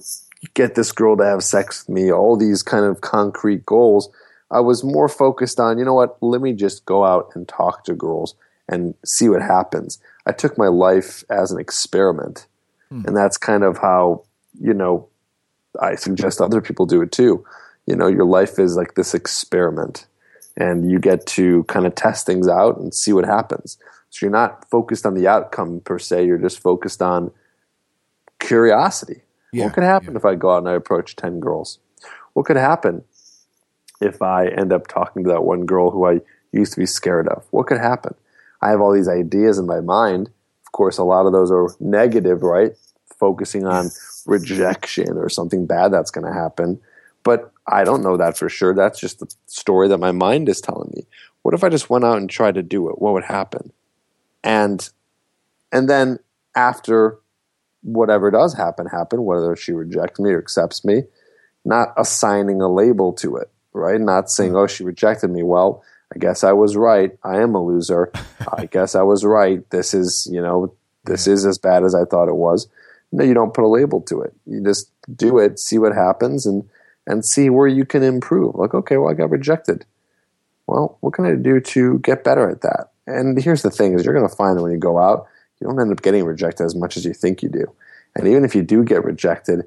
get 0.52 0.74
this 0.74 0.92
girl 0.92 1.16
to 1.16 1.24
have 1.24 1.42
sex 1.42 1.86
with 1.86 1.94
me, 1.94 2.12
all 2.12 2.36
these 2.36 2.62
kind 2.62 2.84
of 2.84 3.00
concrete 3.00 3.64
goals. 3.64 4.10
I 4.50 4.60
was 4.60 4.84
more 4.84 5.08
focused 5.08 5.58
on, 5.58 5.78
you 5.78 5.86
know 5.86 5.94
what, 5.94 6.18
let 6.20 6.42
me 6.42 6.52
just 6.52 6.84
go 6.84 7.02
out 7.02 7.30
and 7.34 7.48
talk 7.48 7.84
to 7.84 7.94
girls 7.94 8.34
and 8.68 8.94
see 9.06 9.30
what 9.30 9.40
happens. 9.40 9.98
I 10.26 10.32
took 10.32 10.58
my 10.58 10.68
life 10.68 11.24
as 11.30 11.50
an 11.50 11.58
experiment. 11.58 12.46
Hmm. 12.94 13.02
And 13.06 13.16
that's 13.16 13.36
kind 13.36 13.64
of 13.64 13.78
how, 13.78 14.22
you 14.60 14.72
know, 14.72 15.08
I 15.80 15.96
suggest 15.96 16.40
other 16.40 16.60
people 16.60 16.86
do 16.86 17.02
it 17.02 17.10
too. 17.10 17.44
You 17.86 17.96
know, 17.96 18.06
your 18.06 18.24
life 18.24 18.58
is 18.58 18.76
like 18.76 18.94
this 18.94 19.14
experiment 19.14 20.06
and 20.56 20.88
you 20.88 21.00
get 21.00 21.26
to 21.26 21.64
kind 21.64 21.86
of 21.86 21.96
test 21.96 22.24
things 22.24 22.46
out 22.46 22.78
and 22.78 22.94
see 22.94 23.12
what 23.12 23.24
happens. 23.24 23.76
So 24.10 24.24
you're 24.24 24.32
not 24.32 24.70
focused 24.70 25.04
on 25.04 25.14
the 25.14 25.26
outcome 25.26 25.80
per 25.80 25.98
se. 25.98 26.24
You're 26.26 26.38
just 26.38 26.60
focused 26.60 27.02
on 27.02 27.32
curiosity. 28.38 29.22
Yeah, 29.52 29.64
what 29.64 29.74
could 29.74 29.82
happen 29.82 30.12
yeah. 30.12 30.18
if 30.18 30.24
I 30.24 30.36
go 30.36 30.52
out 30.52 30.58
and 30.58 30.68
I 30.68 30.74
approach 30.74 31.16
10 31.16 31.40
girls? 31.40 31.80
What 32.34 32.46
could 32.46 32.56
happen 32.56 33.02
if 34.00 34.22
I 34.22 34.46
end 34.46 34.72
up 34.72 34.86
talking 34.86 35.24
to 35.24 35.30
that 35.30 35.42
one 35.42 35.66
girl 35.66 35.90
who 35.90 36.06
I 36.06 36.20
used 36.52 36.74
to 36.74 36.80
be 36.80 36.86
scared 36.86 37.26
of? 37.26 37.44
What 37.50 37.66
could 37.66 37.78
happen? 37.78 38.14
I 38.62 38.70
have 38.70 38.80
all 38.80 38.92
these 38.92 39.08
ideas 39.08 39.58
in 39.58 39.66
my 39.66 39.80
mind. 39.80 40.30
Of 40.74 40.76
course, 40.76 40.98
a 40.98 41.04
lot 41.04 41.24
of 41.24 41.32
those 41.32 41.52
are 41.52 41.68
negative, 41.78 42.42
right? 42.42 42.72
Focusing 43.20 43.64
on 43.64 43.92
rejection 44.26 45.16
or 45.16 45.28
something 45.28 45.66
bad 45.66 45.92
that's 45.92 46.10
going 46.10 46.26
to 46.26 46.32
happen. 46.32 46.80
But 47.22 47.52
I 47.68 47.84
don't 47.84 48.02
know 48.02 48.16
that 48.16 48.36
for 48.36 48.48
sure. 48.48 48.74
That's 48.74 48.98
just 48.98 49.20
the 49.20 49.32
story 49.46 49.86
that 49.86 49.98
my 49.98 50.10
mind 50.10 50.48
is 50.48 50.60
telling 50.60 50.90
me. 50.92 51.06
what 51.42 51.54
if 51.54 51.62
I 51.62 51.68
just 51.68 51.90
went 51.90 52.04
out 52.04 52.18
and 52.18 52.28
tried 52.28 52.56
to 52.56 52.62
do 52.64 52.90
it? 52.90 53.00
What 53.00 53.12
would 53.12 53.22
happen? 53.22 53.72
And 54.42 54.90
and 55.70 55.88
then 55.88 56.18
after 56.56 57.20
whatever 57.82 58.32
does 58.32 58.52
happen, 58.54 58.86
happen, 58.86 59.24
whether 59.24 59.54
she 59.54 59.70
rejects 59.70 60.18
me 60.18 60.30
or 60.30 60.40
accepts 60.40 60.84
me, 60.84 61.04
not 61.64 61.94
assigning 61.96 62.60
a 62.60 62.68
label 62.68 63.12
to 63.12 63.36
it, 63.36 63.48
right? 63.74 64.00
Not 64.00 64.28
saying, 64.28 64.50
mm-hmm. 64.50 64.58
oh, 64.58 64.66
she 64.66 64.82
rejected 64.82 65.30
me. 65.30 65.44
Well, 65.44 65.84
I 66.14 66.18
guess 66.18 66.44
I 66.44 66.52
was 66.52 66.76
right. 66.76 67.12
I 67.24 67.40
am 67.40 67.54
a 67.54 67.64
loser. 67.64 68.10
I 68.56 68.66
guess 68.70 68.94
I 68.94 69.02
was 69.02 69.24
right. 69.24 69.68
This 69.70 69.94
is, 69.94 70.28
you 70.30 70.40
know, 70.40 70.74
this 71.04 71.26
is 71.26 71.44
as 71.44 71.58
bad 71.58 71.84
as 71.84 71.94
I 71.94 72.04
thought 72.04 72.28
it 72.28 72.36
was. 72.36 72.68
No, 73.12 73.24
you 73.24 73.34
don't 73.34 73.54
put 73.54 73.64
a 73.64 73.68
label 73.68 74.00
to 74.02 74.22
it. 74.22 74.32
You 74.46 74.62
just 74.62 74.90
do 75.14 75.38
it, 75.38 75.58
see 75.58 75.78
what 75.78 75.94
happens, 75.94 76.46
and 76.46 76.68
and 77.06 77.24
see 77.24 77.50
where 77.50 77.68
you 77.68 77.84
can 77.84 78.02
improve. 78.02 78.54
Like, 78.54 78.74
okay, 78.74 78.96
well, 78.96 79.10
I 79.10 79.14
got 79.14 79.30
rejected. 79.30 79.84
Well, 80.66 80.96
what 81.00 81.12
can 81.12 81.26
I 81.26 81.34
do 81.34 81.60
to 81.60 81.98
get 81.98 82.24
better 82.24 82.48
at 82.48 82.62
that? 82.62 82.92
And 83.06 83.40
here's 83.40 83.62
the 83.62 83.70
thing: 83.70 83.94
is 83.94 84.04
you're 84.04 84.14
going 84.14 84.28
to 84.28 84.34
find 84.34 84.56
that 84.56 84.62
when 84.62 84.72
you 84.72 84.78
go 84.78 84.98
out, 84.98 85.26
you 85.60 85.66
don't 85.66 85.80
end 85.80 85.92
up 85.92 86.02
getting 86.02 86.24
rejected 86.24 86.64
as 86.64 86.74
much 86.74 86.96
as 86.96 87.04
you 87.04 87.12
think 87.12 87.42
you 87.42 87.48
do. 87.48 87.66
And 88.16 88.26
even 88.26 88.44
if 88.44 88.54
you 88.54 88.62
do 88.62 88.82
get 88.82 89.04
rejected, 89.04 89.64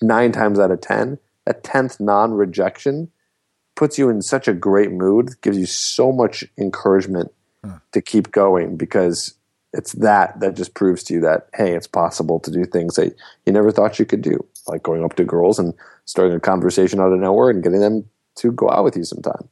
nine 0.00 0.32
times 0.32 0.58
out 0.58 0.70
of 0.70 0.80
ten, 0.80 1.18
a 1.46 1.54
tenth 1.54 2.00
non-rejection 2.00 3.10
puts 3.82 3.98
you 3.98 4.08
in 4.08 4.22
such 4.22 4.46
a 4.46 4.54
great 4.54 4.92
mood, 4.92 5.30
gives 5.40 5.58
you 5.58 5.66
so 5.66 6.12
much 6.12 6.44
encouragement 6.56 7.32
huh. 7.64 7.80
to 7.90 8.00
keep 8.00 8.30
going 8.30 8.76
because 8.76 9.34
it's 9.72 9.90
that 9.94 10.38
that 10.38 10.54
just 10.54 10.72
proves 10.74 11.02
to 11.02 11.14
you 11.14 11.20
that 11.20 11.48
hey, 11.52 11.74
it's 11.74 11.88
possible 11.88 12.38
to 12.38 12.52
do 12.52 12.64
things 12.64 12.94
that 12.94 13.12
you 13.44 13.52
never 13.52 13.72
thought 13.72 13.98
you 13.98 14.04
could 14.04 14.22
do, 14.22 14.38
like 14.68 14.84
going 14.84 15.02
up 15.02 15.16
to 15.16 15.24
girls 15.24 15.58
and 15.58 15.74
starting 16.04 16.36
a 16.36 16.38
conversation 16.38 17.00
out 17.00 17.12
of 17.12 17.18
nowhere 17.18 17.50
and 17.50 17.64
getting 17.64 17.80
them 17.80 18.08
to 18.36 18.52
go 18.52 18.70
out 18.70 18.84
with 18.84 18.96
you 18.96 19.02
sometime. 19.02 19.48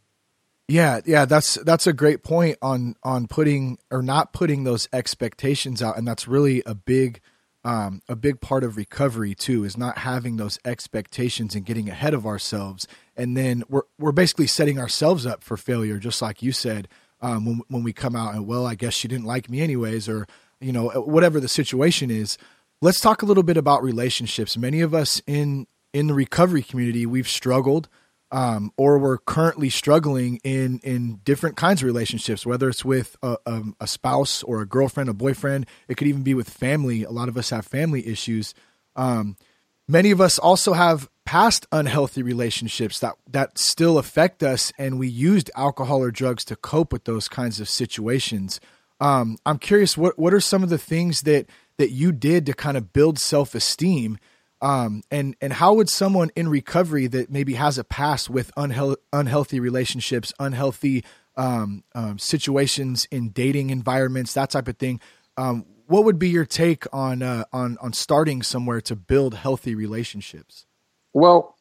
Yeah, 0.69 1.01
yeah, 1.05 1.25
that's 1.25 1.55
that's 1.55 1.89
a 1.89 1.93
great 1.93 2.23
point 2.23 2.57
on 2.63 2.95
on 3.03 3.27
putting 3.27 3.79
or 3.91 4.01
not 4.01 4.33
putting 4.33 4.63
those 4.63 4.89
expectations 4.93 5.83
out, 5.83 5.99
and 5.99 6.07
that's 6.07 6.29
really 6.29 6.63
a 6.65 6.77
big 6.77 7.21
um, 7.64 8.02
a 8.09 8.17
big 8.17 8.40
part 8.40 8.64
of 8.64 8.76
recovery 8.76 9.35
too 9.35 9.64
is 9.64 9.76
not 9.76 9.99
having 9.99 10.37
those 10.37 10.59
expectations 10.64 11.55
and 11.55 11.67
getting 11.67 11.88
ahead 11.88 12.14
of 12.14 12.26
ourselves, 12.26 12.87
and 13.17 13.37
then 13.37 13.64
we're 13.69 13.83
we're 13.99 14.12
basically 14.12 14.47
setting 14.47 14.79
ourselves 14.79 15.26
up 15.26 15.45
for 15.45 15.57
failure, 15.57 15.99
just 15.99 16.23
like 16.23 16.43
you 16.43 16.52
said 16.52 16.88
um, 17.23 17.45
when 17.45 17.61
when 17.69 17.83
we 17.83 17.93
come 17.93 18.17
out 18.17 18.35
and 18.35 18.47
well, 18.47 18.67
I 18.67 18.75
guess 18.75 18.95
she 18.95 19.09
didn't 19.09 19.26
like 19.26 19.50
me 19.50 19.61
anyways, 19.61 20.09
or 20.09 20.26
you 20.61 20.73
know 20.73 20.88
whatever 20.88 21.40
the 21.40 21.49
situation 21.49 22.11
is. 22.11 22.38
Let's 22.83 23.00
talk 23.00 23.23
a 23.23 23.26
little 23.26 23.43
bit 23.43 23.59
about 23.59 23.83
relationships. 23.83 24.57
Many 24.57 24.81
of 24.81 24.95
us 24.95 25.21
in 25.26 25.67
in 25.93 26.07
the 26.07 26.14
recovery 26.14 26.62
community, 26.62 27.07
we've 27.07 27.29
struggled. 27.29 27.88
Um, 28.33 28.73
or 28.77 28.99
we're 28.99 29.19
currently 29.19 29.71
struggling 29.71 30.41
in 30.45 30.81
in 30.85 31.17
different 31.25 31.57
kinds 31.57 31.83
of 31.83 31.87
relationships, 31.87 32.47
whether 32.47 32.69
it's 32.69 32.85
with 32.85 33.17
a, 33.23 33.37
a, 33.81 33.87
spouse 33.89 34.45
or 34.45 34.61
a 34.61 34.67
girlfriend, 34.67 35.11
a 35.11 35.15
boyfriend. 35.15 35.67
It 35.89 35.97
could 35.97 36.07
even 36.07 36.23
be 36.23 36.35
with 36.35 36.49
family. 36.49 37.03
A 37.03 37.11
lot 37.11 37.29
of 37.29 37.37
us 37.37 37.51
have 37.51 37.67
family 37.67 38.07
issues. 38.07 38.55
Um, 38.95 39.37
many 39.89 40.13
of 40.13 40.21
us 40.21 40.39
also 40.39 40.75
have 40.75 41.09
past 41.25 41.67
unhealthy 41.73 42.23
relationships 42.23 43.01
that 43.01 43.15
that 43.31 43.59
still 43.59 43.99
affect 43.99 44.43
us, 44.43 44.73
and 44.79 44.99
we 44.99 45.09
used 45.09 45.51
alcohol 45.57 46.03
or 46.03 46.11
drugs 46.11 46.45
to 46.45 46.57
cope 46.57 46.93
with 46.93 47.05
those 47.05 47.29
kinds 47.29 47.61
of 47.61 47.69
situations. 47.69 48.61
Um, 49.01 49.39
I'm 49.47 49.59
curious, 49.59 49.97
what 49.97 50.19
what 50.19 50.35
are 50.35 50.41
some 50.41 50.63
of 50.63 50.69
the 50.69 50.79
things 50.79 51.23
that 51.23 51.47
that 51.79 51.91
you 51.91 52.13
did 52.13 52.47
to 52.47 52.53
kind 52.53 52.77
of 52.77 52.93
build 52.93 53.19
self 53.19 53.55
esteem? 53.55 54.19
Um, 54.62 55.02
and 55.11 55.37
and 55.40 55.55
how 55.55 55.75
would 55.75 55.88
someone 55.88 56.31
in 56.37 56.49
recovery 56.49 57.07
that 57.07 57.31
maybe 57.31 57.55
has 57.55 57.79
a 57.79 57.85
past 57.85 58.29
with 58.29 58.55
unhe- 58.57 58.97
unhealthy 59.12 59.59
relationships, 59.59 60.33
unhealthy 60.38 61.05
um, 61.37 61.85
um, 61.95 62.19
situations 62.19 63.07
in 63.11 63.31
dating 63.31 63.71
environments, 63.71 64.35
that 64.35 64.50
type 64.50 64.69
of 64.69 64.76
thing, 64.76 65.00
um, 65.37 65.64
what 65.87 66.05
would 66.05 66.19
be 66.19 66.29
your 66.29 66.45
take 66.45 66.85
on 66.93 67.23
uh, 67.23 67.45
on 67.52 67.79
on 67.81 67.93
starting 67.93 68.43
somewhere 68.43 68.81
to 68.83 68.95
build 68.95 69.35
healthy 69.35 69.75
relationships? 69.75 70.67
Well, 71.12 71.57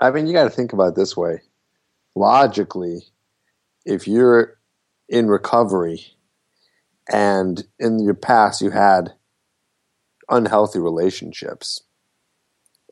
I 0.00 0.10
mean, 0.10 0.26
you 0.26 0.32
got 0.32 0.44
to 0.44 0.50
think 0.50 0.72
about 0.72 0.88
it 0.88 0.94
this 0.94 1.16
way. 1.16 1.42
Logically, 2.14 3.02
if 3.84 4.06
you're 4.06 4.58
in 5.08 5.26
recovery 5.26 6.06
and 7.12 7.64
in 7.78 7.98
your 7.98 8.14
past 8.14 8.62
you 8.62 8.70
had 8.70 9.12
unhealthy 10.28 10.78
relationships, 10.78 11.82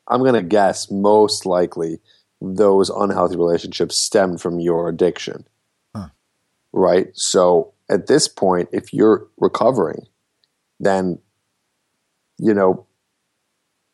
I'm 0.07 0.19
going 0.19 0.33
to 0.33 0.43
guess 0.43 0.91
most 0.91 1.45
likely 1.45 1.99
those 2.41 2.89
unhealthy 2.89 3.37
relationships 3.37 4.03
stemmed 4.05 4.41
from 4.41 4.59
your 4.59 4.89
addiction. 4.89 5.47
Huh. 5.95 6.09
Right? 6.71 7.07
So 7.13 7.73
at 7.89 8.07
this 8.07 8.27
point, 8.27 8.69
if 8.71 8.93
you're 8.93 9.27
recovering, 9.37 10.07
then, 10.79 11.19
you 12.37 12.53
know, 12.53 12.85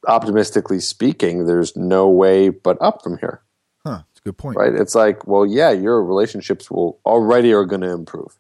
optimistically 0.08 0.80
speaking, 0.80 1.46
there's 1.46 1.76
no 1.76 2.10
way 2.10 2.50
but 2.50 2.78
up 2.82 3.04
from 3.04 3.18
here. 3.20 3.42
Huh. 3.86 4.02
That's 4.08 4.20
a 4.20 4.24
good 4.24 4.38
point. 4.38 4.58
Right? 4.58 4.74
It's 4.74 4.96
like, 4.96 5.28
well, 5.28 5.46
yeah, 5.46 5.72
your 5.72 6.04
relationships 6.04 6.72
will 6.72 7.00
already 7.06 7.54
are 7.54 7.66
going 7.66 7.82
to 7.82 7.92
improve. 7.92 8.40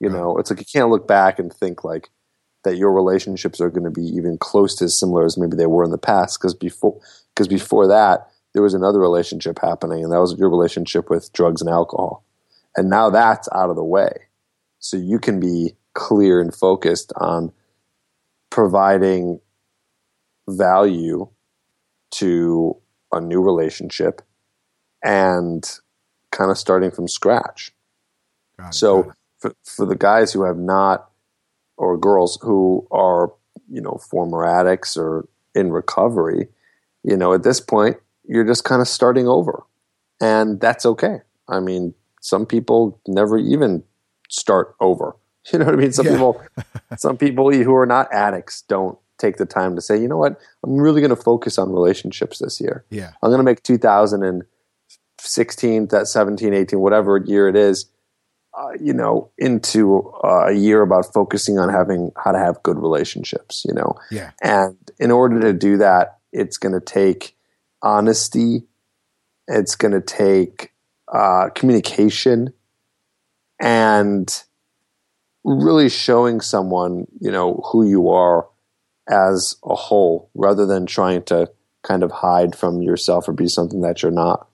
You 0.00 0.08
right. 0.08 0.18
know, 0.18 0.38
it's 0.38 0.50
like 0.50 0.60
you 0.60 0.66
can't 0.72 0.90
look 0.90 1.06
back 1.06 1.38
and 1.38 1.52
think 1.52 1.84
like 1.84 2.10
that 2.64 2.76
your 2.76 2.92
relationships 2.92 3.60
are 3.60 3.70
going 3.70 3.84
to 3.84 3.90
be 3.90 4.06
even 4.06 4.36
close 4.38 4.74
to 4.76 4.84
as 4.84 4.98
similar 4.98 5.24
as 5.24 5.38
maybe 5.38 5.56
they 5.56 5.66
were 5.66 5.84
in 5.84 5.90
the 5.90 5.98
past 5.98 6.38
because 6.38 6.54
before 6.54 7.00
because 7.34 7.48
before 7.48 7.86
that 7.86 8.28
there 8.52 8.62
was 8.62 8.74
another 8.74 8.98
relationship 8.98 9.58
happening 9.60 10.02
and 10.02 10.12
that 10.12 10.20
was 10.20 10.36
your 10.38 10.50
relationship 10.50 11.10
with 11.10 11.32
drugs 11.32 11.60
and 11.60 11.70
alcohol. 11.70 12.24
And 12.76 12.90
now 12.90 13.10
that's 13.10 13.48
out 13.54 13.70
of 13.70 13.76
the 13.76 13.84
way. 13.84 14.10
So 14.78 14.96
you 14.96 15.18
can 15.18 15.40
be 15.40 15.74
clear 15.94 16.40
and 16.40 16.54
focused 16.54 17.12
on 17.16 17.52
providing 18.50 19.40
value 20.48 21.28
to 22.10 22.76
a 23.12 23.20
new 23.20 23.40
relationship 23.40 24.22
and 25.02 25.64
kind 26.30 26.50
of 26.50 26.58
starting 26.58 26.90
from 26.90 27.08
scratch. 27.08 27.72
It, 28.58 28.74
so 28.74 29.12
for, 29.38 29.54
for 29.64 29.86
the 29.86 29.96
guys 29.96 30.32
who 30.32 30.44
have 30.44 30.56
not, 30.56 31.10
or 31.78 31.96
girls 31.96 32.38
who 32.42 32.86
are, 32.90 33.32
you 33.70 33.80
know, 33.80 33.98
former 34.10 34.44
addicts 34.44 34.96
or 34.96 35.26
in 35.54 35.70
recovery, 35.72 36.48
you 37.02 37.16
know, 37.16 37.32
at 37.32 37.44
this 37.44 37.60
point, 37.60 37.96
you're 38.24 38.44
just 38.44 38.64
kind 38.64 38.82
of 38.82 38.88
starting 38.88 39.26
over. 39.26 39.64
And 40.20 40.60
that's 40.60 40.84
okay. 40.84 41.20
I 41.48 41.60
mean, 41.60 41.94
some 42.20 42.44
people 42.44 43.00
never 43.06 43.38
even 43.38 43.84
start 44.28 44.74
over. 44.80 45.16
You 45.50 45.60
know 45.60 45.64
what 45.64 45.74
I 45.74 45.78
mean? 45.78 45.92
Some 45.92 46.04
yeah. 46.04 46.12
people, 46.12 46.42
some 46.98 47.16
people 47.16 47.50
who 47.50 47.74
are 47.74 47.86
not 47.86 48.12
addicts 48.12 48.60
don't 48.68 48.98
take 49.16 49.38
the 49.38 49.46
time 49.46 49.76
to 49.76 49.80
say, 49.80 49.98
you 49.98 50.06
know 50.06 50.18
what, 50.18 50.38
I'm 50.62 50.76
really 50.76 51.00
going 51.00 51.08
to 51.08 51.16
focus 51.16 51.56
on 51.56 51.72
relationships 51.72 52.38
this 52.38 52.60
year. 52.60 52.84
Yeah. 52.90 53.12
I'm 53.22 53.30
going 53.30 53.38
to 53.38 53.44
make 53.44 53.62
2016, 53.62 55.88
that 55.88 56.06
17, 56.06 56.52
18, 56.52 56.80
whatever 56.80 57.16
year 57.16 57.48
it 57.48 57.56
is, 57.56 57.86
uh, 58.56 58.72
you 58.80 58.92
know, 58.92 59.30
into 59.38 60.12
uh, 60.24 60.46
a 60.46 60.52
year 60.52 60.82
about 60.82 61.12
focusing 61.12 61.58
on 61.58 61.68
having 61.68 62.10
how 62.22 62.32
to 62.32 62.38
have 62.38 62.62
good 62.62 62.78
relationships, 62.78 63.64
you 63.66 63.74
know. 63.74 63.94
Yeah. 64.10 64.30
And 64.42 64.76
in 64.98 65.10
order 65.10 65.40
to 65.40 65.52
do 65.52 65.76
that, 65.78 66.18
it's 66.32 66.56
going 66.56 66.72
to 66.72 66.80
take 66.80 67.36
honesty. 67.82 68.64
It's 69.46 69.74
going 69.74 69.92
to 69.92 70.00
take 70.00 70.72
uh, 71.12 71.50
communication 71.54 72.52
and 73.60 74.28
really 75.44 75.88
showing 75.88 76.40
someone, 76.40 77.06
you 77.20 77.30
know, 77.30 77.62
who 77.72 77.88
you 77.88 78.10
are 78.10 78.48
as 79.08 79.56
a 79.64 79.74
whole 79.74 80.30
rather 80.34 80.66
than 80.66 80.86
trying 80.86 81.22
to 81.24 81.50
kind 81.82 82.02
of 82.02 82.10
hide 82.10 82.54
from 82.54 82.82
yourself 82.82 83.28
or 83.28 83.32
be 83.32 83.48
something 83.48 83.80
that 83.80 84.02
you're 84.02 84.12
not. 84.12 84.46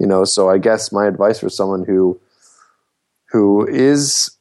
You 0.00 0.06
know, 0.06 0.24
so 0.24 0.50
I 0.50 0.58
guess 0.58 0.90
my 0.90 1.06
advice 1.06 1.38
for 1.38 1.48
someone 1.48 1.84
who 1.84 2.20
who 3.32 3.66
is 3.66 4.36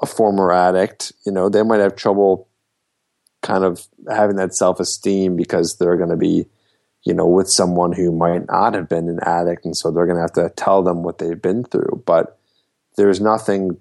a 0.00 0.06
former 0.06 0.52
addict, 0.52 1.12
you 1.26 1.32
know, 1.32 1.48
they 1.48 1.62
might 1.62 1.80
have 1.80 1.94
trouble 1.94 2.48
kind 3.42 3.64
of 3.64 3.86
having 4.10 4.36
that 4.36 4.54
self-esteem 4.54 5.36
because 5.36 5.76
they're 5.78 5.96
going 5.96 6.10
to 6.10 6.16
be 6.16 6.46
you 7.04 7.12
know 7.12 7.26
with 7.26 7.48
someone 7.50 7.90
who 7.92 8.12
might 8.12 8.46
not 8.46 8.72
have 8.72 8.88
been 8.88 9.08
an 9.08 9.18
addict 9.22 9.64
and 9.64 9.76
so 9.76 9.90
they're 9.90 10.06
going 10.06 10.16
to 10.16 10.22
have 10.22 10.32
to 10.32 10.48
tell 10.54 10.80
them 10.80 11.02
what 11.02 11.18
they've 11.18 11.42
been 11.42 11.64
through 11.64 12.00
but 12.06 12.38
there's 12.96 13.20
nothing 13.20 13.76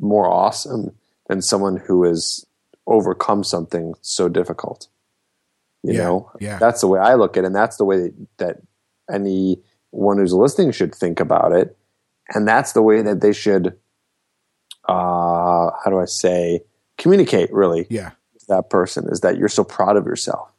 more 0.00 0.26
awesome 0.26 0.92
than 1.28 1.42
someone 1.42 1.76
who 1.76 2.04
has 2.04 2.44
overcome 2.86 3.44
something 3.44 3.94
so 4.00 4.28
difficult. 4.28 4.88
You 5.82 5.92
yeah, 5.92 6.02
know, 6.04 6.32
yeah. 6.40 6.58
that's 6.58 6.80
the 6.80 6.88
way 6.88 6.98
I 6.98 7.14
look 7.14 7.36
at 7.36 7.44
it. 7.44 7.46
And 7.46 7.54
that's 7.54 7.76
the 7.76 7.84
way 7.84 7.98
that, 7.98 8.26
that 8.38 8.56
anyone 9.10 10.18
who's 10.18 10.32
listening 10.32 10.72
should 10.72 10.94
think 10.94 11.20
about 11.20 11.52
it. 11.52 11.76
And 12.34 12.46
that's 12.46 12.72
the 12.72 12.82
way 12.82 13.02
that 13.02 13.20
they 13.20 13.32
should, 13.32 13.68
uh, 14.88 15.70
how 15.84 15.86
do 15.86 15.98
I 15.98 16.04
say, 16.06 16.60
communicate 16.96 17.52
really. 17.52 17.86
Yeah. 17.90 18.12
that 18.48 18.70
person 18.70 19.08
is 19.08 19.20
that 19.20 19.36
you're 19.36 19.48
so 19.48 19.64
proud 19.64 19.96
of 19.96 20.06
yourself. 20.06 20.50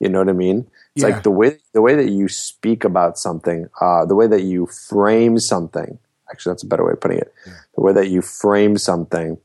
You 0.00 0.08
know 0.08 0.18
what 0.18 0.28
I 0.28 0.32
mean? 0.32 0.66
It's 0.94 1.02
yeah. 1.02 1.10
like 1.10 1.22
the 1.22 1.30
way, 1.30 1.58
the 1.72 1.82
way 1.82 1.94
that 1.96 2.10
you 2.10 2.28
speak 2.28 2.84
about 2.84 3.18
something, 3.18 3.68
uh, 3.80 4.04
the 4.04 4.14
way 4.14 4.26
that 4.26 4.42
you 4.42 4.66
frame 4.88 5.38
something, 5.38 5.98
Actually, 6.30 6.50
that's 6.52 6.62
a 6.62 6.66
better 6.66 6.84
way 6.84 6.92
of 6.92 7.00
putting 7.00 7.18
it. 7.18 7.32
Yeah. 7.46 7.52
The 7.74 7.80
way 7.82 7.92
that 7.92 8.08
you 8.08 8.22
frame 8.22 8.78
something 8.78 9.38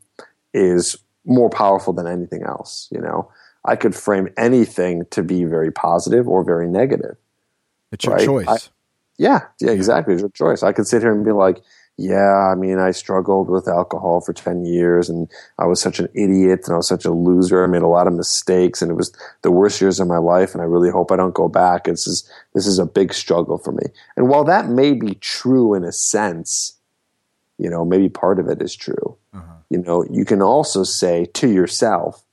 is 0.53 0.97
more 1.25 1.49
powerful 1.49 1.93
than 1.93 2.07
anything 2.07 2.43
else. 2.43 2.87
You 2.91 3.01
know, 3.01 3.31
I 3.65 3.75
could 3.75 3.95
frame 3.95 4.29
anything 4.37 5.05
to 5.11 5.21
be 5.21 5.43
very 5.43 5.71
positive 5.71 6.27
or 6.27 6.43
very 6.43 6.67
negative. 6.67 7.17
It's 7.91 8.05
your 8.05 8.15
right? 8.15 8.25
choice. 8.25 8.69
Yeah, 9.19 9.41
yeah, 9.59 9.71
exactly. 9.71 10.13
It's 10.13 10.21
your 10.21 10.29
choice. 10.29 10.63
I 10.63 10.71
could 10.71 10.87
sit 10.87 11.01
here 11.01 11.13
and 11.13 11.25
be 11.25 11.33
like, 11.33 11.61
yeah, 11.97 12.49
I 12.49 12.55
mean, 12.55 12.79
I 12.79 12.91
struggled 12.91 13.49
with 13.49 13.67
alcohol 13.67 14.21
for 14.21 14.31
10 14.31 14.63
years 14.63 15.09
and 15.09 15.29
I 15.57 15.65
was 15.65 15.81
such 15.81 15.99
an 15.99 16.07
idiot 16.15 16.61
and 16.63 16.73
I 16.73 16.77
was 16.77 16.87
such 16.87 17.03
a 17.03 17.11
loser. 17.11 17.61
I 17.61 17.67
made 17.67 17.81
a 17.81 17.87
lot 17.87 18.07
of 18.07 18.13
mistakes 18.13 18.81
and 18.81 18.89
it 18.89 18.93
was 18.93 19.13
the 19.41 19.51
worst 19.51 19.81
years 19.81 19.99
of 19.99 20.07
my 20.07 20.17
life. 20.17 20.53
And 20.53 20.61
I 20.61 20.65
really 20.65 20.89
hope 20.89 21.11
I 21.11 21.17
don't 21.17 21.33
go 21.33 21.49
back. 21.49 21.83
This 21.83 22.07
is, 22.07 22.31
this 22.53 22.65
is 22.65 22.79
a 22.79 22.85
big 22.85 23.13
struggle 23.13 23.57
for 23.57 23.73
me. 23.73 23.83
And 24.15 24.29
while 24.29 24.45
that 24.45 24.69
may 24.69 24.93
be 24.93 25.15
true 25.15 25.73
in 25.73 25.83
a 25.83 25.91
sense, 25.91 26.77
you 27.57 27.69
know, 27.69 27.83
maybe 27.83 28.07
part 28.07 28.39
of 28.39 28.47
it 28.47 28.61
is 28.61 28.73
true. 28.73 29.17
Uh-huh. 29.33 29.55
You 29.69 29.79
know, 29.79 30.05
you 30.09 30.23
can 30.23 30.41
also 30.41 30.85
say 30.85 31.25
to 31.33 31.49
yourself 31.49 32.23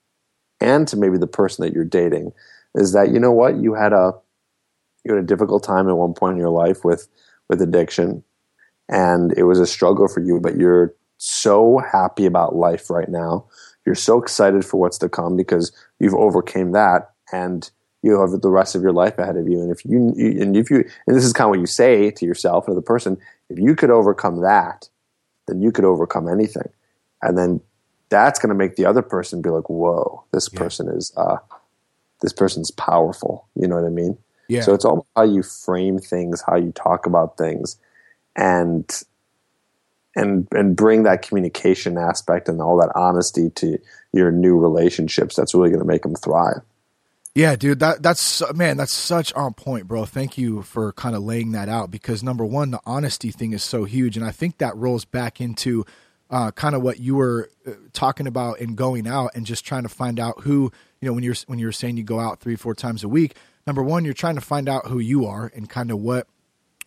and 0.60 0.86
to 0.86 0.96
maybe 0.96 1.18
the 1.18 1.26
person 1.26 1.64
that 1.64 1.74
you're 1.74 1.84
dating 1.84 2.32
is 2.76 2.92
that, 2.92 3.10
you 3.10 3.18
know 3.18 3.32
what, 3.32 3.56
you 3.56 3.74
had 3.74 3.92
a, 3.92 4.12
you 5.06 5.14
had 5.14 5.22
a 5.22 5.26
difficult 5.26 5.62
time 5.62 5.88
at 5.88 5.96
one 5.96 6.12
point 6.12 6.32
in 6.32 6.38
your 6.38 6.50
life 6.50 6.84
with, 6.84 7.08
with 7.48 7.62
addiction 7.62 8.22
and 8.88 9.36
it 9.36 9.44
was 9.44 9.58
a 9.58 9.66
struggle 9.66 10.08
for 10.08 10.20
you, 10.20 10.40
but 10.40 10.56
you're 10.56 10.94
so 11.18 11.78
happy 11.78 12.26
about 12.26 12.54
life 12.54 12.90
right 12.90 13.08
now. 13.08 13.46
You're 13.84 13.94
so 13.94 14.20
excited 14.20 14.64
for 14.64 14.78
what's 14.78 14.98
to 14.98 15.08
come 15.08 15.36
because 15.36 15.72
you've 15.98 16.14
overcame 16.14 16.72
that 16.72 17.10
and 17.32 17.68
you 18.02 18.20
have 18.20 18.40
the 18.40 18.50
rest 18.50 18.74
of 18.74 18.82
your 18.82 18.92
life 18.92 19.18
ahead 19.18 19.36
of 19.36 19.48
you. 19.48 19.60
And 19.60 19.70
if 19.70 19.84
you, 19.84 20.14
and 20.16 20.56
if 20.56 20.70
you, 20.70 20.84
and 21.06 21.16
this 21.16 21.24
is 21.24 21.32
kind 21.32 21.46
of 21.46 21.50
what 21.50 21.60
you 21.60 21.66
say 21.66 22.10
to 22.12 22.26
yourself 22.26 22.68
and 22.68 22.76
the 22.76 22.82
person, 22.82 23.16
if 23.48 23.58
you 23.58 23.74
could 23.74 23.90
overcome 23.90 24.40
that, 24.42 24.88
then 25.48 25.60
you 25.60 25.72
could 25.72 25.84
overcome 25.84 26.28
anything. 26.28 26.68
And 27.22 27.36
then 27.36 27.60
that's 28.08 28.38
going 28.38 28.50
to 28.50 28.54
make 28.54 28.76
the 28.76 28.84
other 28.84 29.02
person 29.02 29.42
be 29.42 29.50
like, 29.50 29.68
whoa, 29.68 30.24
this 30.32 30.48
yeah. 30.52 30.58
person 30.58 30.88
is, 30.88 31.12
uh, 31.16 31.38
this 32.20 32.32
person's 32.32 32.70
powerful. 32.72 33.48
You 33.54 33.66
know 33.66 33.76
what 33.76 33.86
I 33.86 33.90
mean? 33.90 34.18
Yeah. 34.48 34.62
So 34.62 34.74
it's 34.74 34.84
all 34.84 35.06
how 35.16 35.24
you 35.24 35.42
frame 35.42 35.98
things, 35.98 36.42
how 36.46 36.56
you 36.56 36.72
talk 36.72 37.06
about 37.06 37.36
things 37.36 37.78
and 38.36 38.88
and 40.14 40.48
and 40.52 40.76
bring 40.76 41.04
that 41.04 41.22
communication 41.22 41.98
aspect 41.98 42.48
and 42.48 42.60
all 42.60 42.76
that 42.78 42.90
honesty 42.94 43.50
to 43.50 43.78
your 44.12 44.30
new 44.30 44.58
relationships 44.58 45.36
that's 45.36 45.54
really 45.54 45.70
going 45.70 45.80
to 45.80 45.86
make 45.86 46.02
them 46.02 46.14
thrive 46.14 46.62
yeah 47.34 47.56
dude 47.56 47.80
that 47.80 48.02
that's 48.02 48.42
man 48.54 48.76
that's 48.76 48.94
such 48.94 49.32
on 49.34 49.52
point 49.54 49.86
bro 49.86 50.04
thank 50.04 50.36
you 50.38 50.62
for 50.62 50.92
kind 50.92 51.14
of 51.14 51.22
laying 51.22 51.52
that 51.52 51.68
out 51.68 51.90
because 51.90 52.22
number 52.22 52.44
one 52.44 52.70
the 52.70 52.80
honesty 52.86 53.30
thing 53.30 53.52
is 53.52 53.62
so 53.62 53.84
huge 53.84 54.16
and 54.16 54.24
i 54.24 54.30
think 54.30 54.58
that 54.58 54.76
rolls 54.76 55.04
back 55.04 55.40
into 55.40 55.84
uh, 56.28 56.50
kind 56.50 56.74
of 56.74 56.82
what 56.82 56.98
you 56.98 57.14
were 57.14 57.48
uh, 57.68 57.70
talking 57.92 58.26
about 58.26 58.58
in 58.58 58.74
going 58.74 59.06
out 59.06 59.30
and 59.36 59.46
just 59.46 59.64
trying 59.64 59.84
to 59.84 59.88
find 59.88 60.18
out 60.18 60.40
who 60.40 60.72
you 61.00 61.06
know 61.06 61.12
when 61.12 61.22
you're 61.22 61.36
when 61.46 61.60
you're 61.60 61.70
saying 61.70 61.96
you 61.96 62.02
go 62.02 62.18
out 62.18 62.40
three 62.40 62.56
four 62.56 62.74
times 62.74 63.04
a 63.04 63.08
week 63.08 63.36
number 63.66 63.82
one 63.82 64.04
you're 64.04 64.14
trying 64.14 64.34
to 64.36 64.40
find 64.40 64.68
out 64.68 64.86
who 64.86 64.98
you 64.98 65.26
are 65.26 65.50
and 65.54 65.68
kind 65.68 65.90
of 65.90 65.98
what 65.98 66.26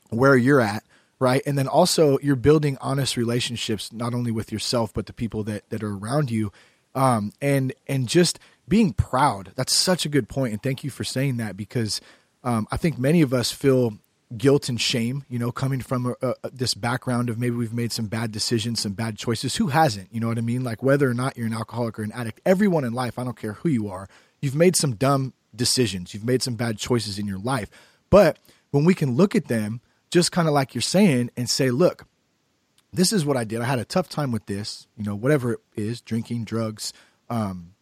where 0.09 0.35
you're 0.35 0.61
at 0.61 0.83
right? 1.19 1.41
And 1.45 1.57
then 1.57 1.67
also 1.67 2.17
you're 2.19 2.35
building 2.35 2.77
honest 2.81 3.17
relationships 3.17 3.91
not 3.91 4.13
only 4.13 4.31
with 4.31 4.51
yourself 4.51 4.93
but 4.93 5.05
the 5.05 5.13
people 5.13 5.43
that 5.43 5.69
that 5.69 5.83
are 5.83 5.95
around 5.95 6.31
you, 6.31 6.51
um, 6.95 7.33
and 7.41 7.73
and 7.87 8.07
just 8.07 8.39
being 8.67 8.93
proud. 8.93 9.51
That's 9.55 9.75
such 9.75 10.05
a 10.05 10.09
good 10.09 10.29
point, 10.29 10.53
and 10.53 10.63
thank 10.63 10.83
you 10.83 10.89
for 10.89 11.03
saying 11.03 11.37
that 11.37 11.57
because 11.57 12.01
um, 12.43 12.67
I 12.71 12.77
think 12.77 12.97
many 12.97 13.21
of 13.21 13.33
us 13.33 13.51
feel 13.51 13.97
guilt 14.37 14.69
and 14.69 14.79
shame, 14.79 15.25
you 15.27 15.39
know, 15.39 15.51
coming 15.51 15.81
from 15.81 16.15
a, 16.21 16.33
a, 16.43 16.49
this 16.51 16.75
background 16.75 17.29
of 17.29 17.39
maybe 17.39 17.55
we've 17.55 17.73
made 17.73 17.91
some 17.91 18.05
bad 18.05 18.31
decisions, 18.31 18.79
some 18.79 18.93
bad 18.93 19.17
choices. 19.17 19.55
Who 19.55 19.67
hasn't? 19.67 20.13
You 20.13 20.19
know 20.19 20.27
what 20.27 20.37
I 20.37 20.41
mean? 20.41 20.63
Like 20.63 20.83
whether 20.83 21.09
or 21.09 21.15
not 21.15 21.35
you're 21.35 21.47
an 21.47 21.53
alcoholic 21.53 21.97
or 21.97 22.03
an 22.03 22.11
addict, 22.11 22.39
everyone 22.45 22.85
in 22.85 22.93
life, 22.93 23.17
I 23.17 23.23
don't 23.23 23.35
care 23.35 23.53
who 23.53 23.69
you 23.69 23.89
are, 23.89 24.07
you've 24.39 24.55
made 24.55 24.75
some 24.75 24.93
dumb 24.93 25.33
decisions, 25.59 26.15
you've 26.15 26.25
made 26.25 26.41
some 26.41 26.55
bad 26.55 26.79
choices 26.79 27.19
in 27.19 27.27
your 27.27 27.37
life. 27.37 27.69
But 28.09 28.39
when 28.71 28.85
we 28.85 28.95
can 28.95 29.15
look 29.15 29.35
at 29.35 29.47
them 29.47 29.81
just 30.09 30.31
kind 30.31 30.47
of 30.47 30.55
like 30.55 30.73
you're 30.73 30.81
saying 30.81 31.29
and 31.37 31.47
say, 31.47 31.69
look, 31.69 32.07
this 32.91 33.13
is 33.13 33.23
what 33.23 33.37
I 33.37 33.43
did. 33.43 33.61
I 33.61 33.65
had 33.65 33.77
a 33.77 33.85
tough 33.85 34.09
time 34.09 34.31
with 34.31 34.47
this, 34.47 34.87
you 34.97 35.03
know, 35.03 35.15
whatever 35.15 35.53
it 35.53 35.59
is 35.75 36.01
drinking, 36.01 36.45
drugs, 36.45 36.91
um, 37.29 37.73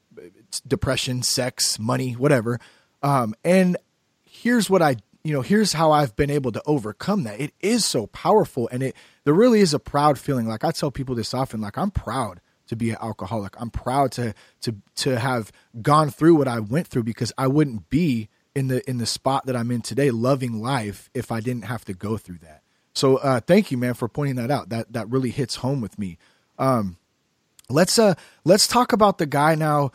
depression, 0.68 1.24
sex, 1.24 1.80
money, 1.80 2.14
whatever. 2.14 2.60
Um, 3.02 3.34
and 3.46 3.78
here's 4.26 4.70
what 4.70 4.82
I, 4.82 4.98
you 5.24 5.32
know, 5.32 5.42
here's 5.42 5.72
how 5.72 5.92
I've 5.92 6.16
been 6.18 6.30
able 6.30 6.52
to 6.52 6.62
overcome 6.66 7.24
that. 7.24 7.40
It 7.40 7.54
is 7.62 7.86
so 7.86 8.08
powerful. 8.08 8.68
And 8.72 8.84
it, 8.84 8.96
there 9.24 9.34
really 9.34 9.62
is 9.62 9.74
a 9.74 9.80
proud 9.80 10.20
feeling. 10.20 10.48
Like 10.48 10.66
I 10.66 10.72
tell 10.72 10.92
people 10.92 11.16
this 11.16 11.34
often, 11.34 11.62
like 11.62 11.78
I'm 11.78 11.92
proud 11.92 12.42
to 12.68 12.76
be 12.76 12.92
an 12.92 12.98
alcoholic. 13.02 13.60
I'm 13.60 13.70
proud 13.70 14.12
to, 14.14 14.34
to, 14.62 14.76
to 14.98 15.20
have 15.20 15.52
gone 15.82 16.10
through 16.10 16.36
what 16.36 16.48
I 16.48 16.60
went 16.60 16.88
through 16.88 17.04
because 17.04 17.32
I 17.38 17.48
wouldn't 17.48 17.90
be 17.90 18.30
in 18.58 18.70
the 18.70 18.90
in 18.90 18.98
the 18.98 19.06
spot 19.06 19.46
that 19.46 19.56
I'm 19.56 19.70
in 19.70 19.82
today, 19.82 20.10
loving 20.10 20.60
life, 20.60 21.12
if 21.14 21.32
I 21.32 21.42
didn't 21.42 21.66
have 21.66 21.86
to 21.86 21.94
go 21.94 22.18
through 22.18 22.40
that. 22.40 22.64
So 22.96 23.18
uh, 23.18 23.40
thank 23.40 23.70
you, 23.70 23.78
man, 23.78 23.94
for 23.94 24.08
pointing 24.08 24.38
that 24.38 24.50
out. 24.50 24.70
That 24.70 24.94
that 24.94 25.08
really 25.10 25.30
hits 25.30 25.58
home 25.58 25.80
with 25.80 26.00
me. 26.00 26.18
Um, 26.58 26.98
let's 27.70 28.00
uh 28.00 28.16
let's 28.46 28.68
talk 28.68 28.94
about 28.94 29.20
the 29.20 29.28
guy 29.28 29.54
now 29.54 29.92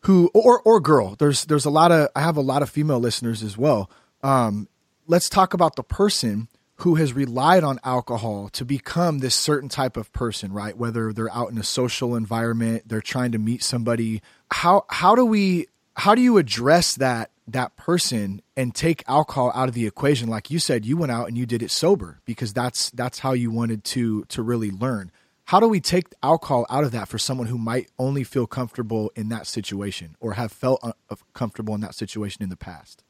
who 0.00 0.28
or 0.34 0.60
or 0.62 0.80
girl. 0.80 1.14
There's 1.16 1.44
there's 1.44 1.66
a 1.66 1.70
lot 1.70 1.92
of 1.92 2.08
I 2.16 2.22
have 2.22 2.36
a 2.36 2.40
lot 2.40 2.62
of 2.62 2.68
female 2.68 2.98
listeners 2.98 3.44
as 3.44 3.56
well. 3.56 3.88
Um, 4.24 4.68
let's 5.06 5.28
talk 5.28 5.54
about 5.54 5.76
the 5.76 5.84
person 5.84 6.48
who 6.78 6.94
has 6.94 7.12
relied 7.12 7.64
on 7.64 7.80
alcohol 7.82 8.48
to 8.50 8.64
become 8.64 9.18
this 9.18 9.34
certain 9.34 9.68
type 9.68 9.96
of 9.96 10.12
person, 10.12 10.52
right? 10.52 10.76
Whether 10.76 11.12
they're 11.12 11.32
out 11.32 11.50
in 11.50 11.58
a 11.58 11.64
social 11.64 12.14
environment, 12.14 12.84
they're 12.86 13.00
trying 13.00 13.32
to 13.32 13.38
meet 13.38 13.62
somebody. 13.62 14.22
How 14.50 14.84
how 14.88 15.14
do 15.14 15.24
we 15.24 15.66
how 15.96 16.14
do 16.14 16.22
you 16.22 16.38
address 16.38 16.94
that 16.94 17.30
that 17.48 17.76
person 17.76 18.40
and 18.56 18.74
take 18.74 19.02
alcohol 19.08 19.50
out 19.54 19.68
of 19.68 19.74
the 19.74 19.86
equation 19.86 20.28
like 20.28 20.50
you 20.50 20.58
said 20.58 20.84
you 20.84 20.96
went 20.96 21.10
out 21.10 21.28
and 21.28 21.36
you 21.36 21.46
did 21.46 21.62
it 21.62 21.70
sober 21.70 22.20
because 22.24 22.52
that's 22.52 22.90
that's 22.90 23.20
how 23.20 23.32
you 23.32 23.50
wanted 23.50 23.82
to 23.82 24.24
to 24.26 24.42
really 24.42 24.70
learn 24.70 25.10
how 25.46 25.58
do 25.58 25.66
we 25.66 25.80
take 25.80 26.08
alcohol 26.22 26.66
out 26.68 26.84
of 26.84 26.92
that 26.92 27.08
for 27.08 27.18
someone 27.18 27.46
who 27.46 27.56
might 27.56 27.90
only 27.98 28.22
feel 28.22 28.46
comfortable 28.46 29.10
in 29.16 29.30
that 29.30 29.46
situation 29.46 30.14
or 30.20 30.34
have 30.34 30.52
felt 30.52 30.78
uh, 30.82 30.92
comfortable 31.32 31.74
in 31.74 31.80
that 31.80 31.94
situation 31.94 32.42
in 32.42 32.50
the 32.50 32.56
past 32.56 33.02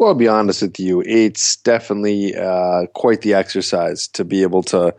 well 0.00 0.08
i'll 0.08 0.14
be 0.16 0.26
honest 0.26 0.62
with 0.62 0.80
you 0.80 1.00
it's 1.06 1.56
definitely 1.56 2.34
uh, 2.34 2.86
quite 2.94 3.20
the 3.20 3.34
exercise 3.34 4.08
to 4.08 4.24
be 4.24 4.42
able 4.42 4.64
to 4.64 4.92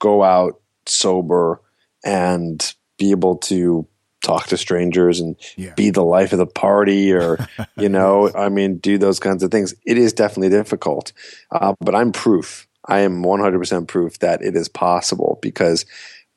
go 0.00 0.22
out 0.22 0.60
sober 0.84 1.62
and 2.04 2.74
be 2.98 3.12
able 3.12 3.36
to 3.36 3.86
talk 4.22 4.48
to 4.48 4.56
strangers 4.56 5.20
and 5.20 5.36
yeah. 5.56 5.72
be 5.74 5.90
the 5.90 6.02
life 6.02 6.32
of 6.32 6.38
the 6.38 6.46
party 6.46 7.12
or 7.12 7.38
you 7.76 7.88
know 7.88 8.30
i 8.34 8.48
mean 8.48 8.76
do 8.78 8.98
those 8.98 9.20
kinds 9.20 9.42
of 9.42 9.50
things 9.50 9.74
it 9.86 9.96
is 9.96 10.12
definitely 10.12 10.50
difficult 10.50 11.12
uh, 11.52 11.74
but 11.80 11.94
i'm 11.94 12.12
proof 12.12 12.66
i 12.86 12.98
am 13.00 13.22
100% 13.22 13.86
proof 13.86 14.18
that 14.18 14.42
it 14.42 14.56
is 14.56 14.68
possible 14.68 15.38
because 15.40 15.86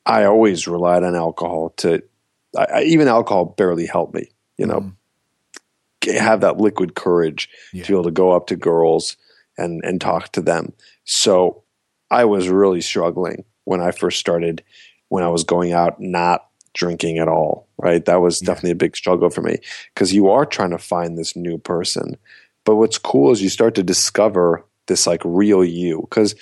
i 0.06 0.24
always 0.24 0.68
relied 0.68 1.02
on 1.02 1.16
alcohol 1.16 1.70
to 1.76 2.02
I, 2.56 2.84
even 2.84 3.08
alcohol 3.08 3.46
barely 3.56 3.86
helped 3.86 4.14
me 4.14 4.30
you 4.56 4.66
know 4.66 4.80
mm. 4.80 4.94
Have 6.06 6.40
that 6.40 6.58
liquid 6.58 6.94
courage 6.94 7.48
yeah. 7.72 7.82
to 7.82 7.88
be 7.88 7.94
able 7.94 8.04
to 8.04 8.10
go 8.10 8.32
up 8.32 8.46
to 8.46 8.56
girls 8.56 9.16
and 9.56 9.82
and 9.84 10.00
talk 10.00 10.32
to 10.32 10.40
them 10.40 10.72
so 11.04 11.62
i 12.10 12.24
was 12.24 12.48
really 12.48 12.80
struggling 12.80 13.44
when 13.64 13.80
i 13.80 13.90
first 13.90 14.18
started 14.18 14.62
when 15.08 15.22
i 15.22 15.28
was 15.28 15.44
going 15.44 15.72
out 15.72 16.00
not 16.00 16.48
drinking 16.74 17.18
at 17.18 17.28
all, 17.28 17.68
right? 17.78 18.04
That 18.04 18.20
was 18.20 18.38
definitely 18.38 18.72
a 18.72 18.76
big 18.76 18.96
struggle 18.96 19.30
for 19.30 19.42
me 19.42 19.58
because 19.94 20.12
you 20.12 20.28
are 20.28 20.46
trying 20.46 20.70
to 20.70 20.78
find 20.78 21.16
this 21.16 21.36
new 21.36 21.58
person. 21.58 22.16
But 22.64 22.76
what's 22.76 22.98
cool 22.98 23.32
is 23.32 23.42
you 23.42 23.48
start 23.48 23.74
to 23.76 23.82
discover 23.82 24.64
this 24.86 25.06
like 25.06 25.22
real 25.24 25.64
you 25.64 26.06
because 26.08 26.34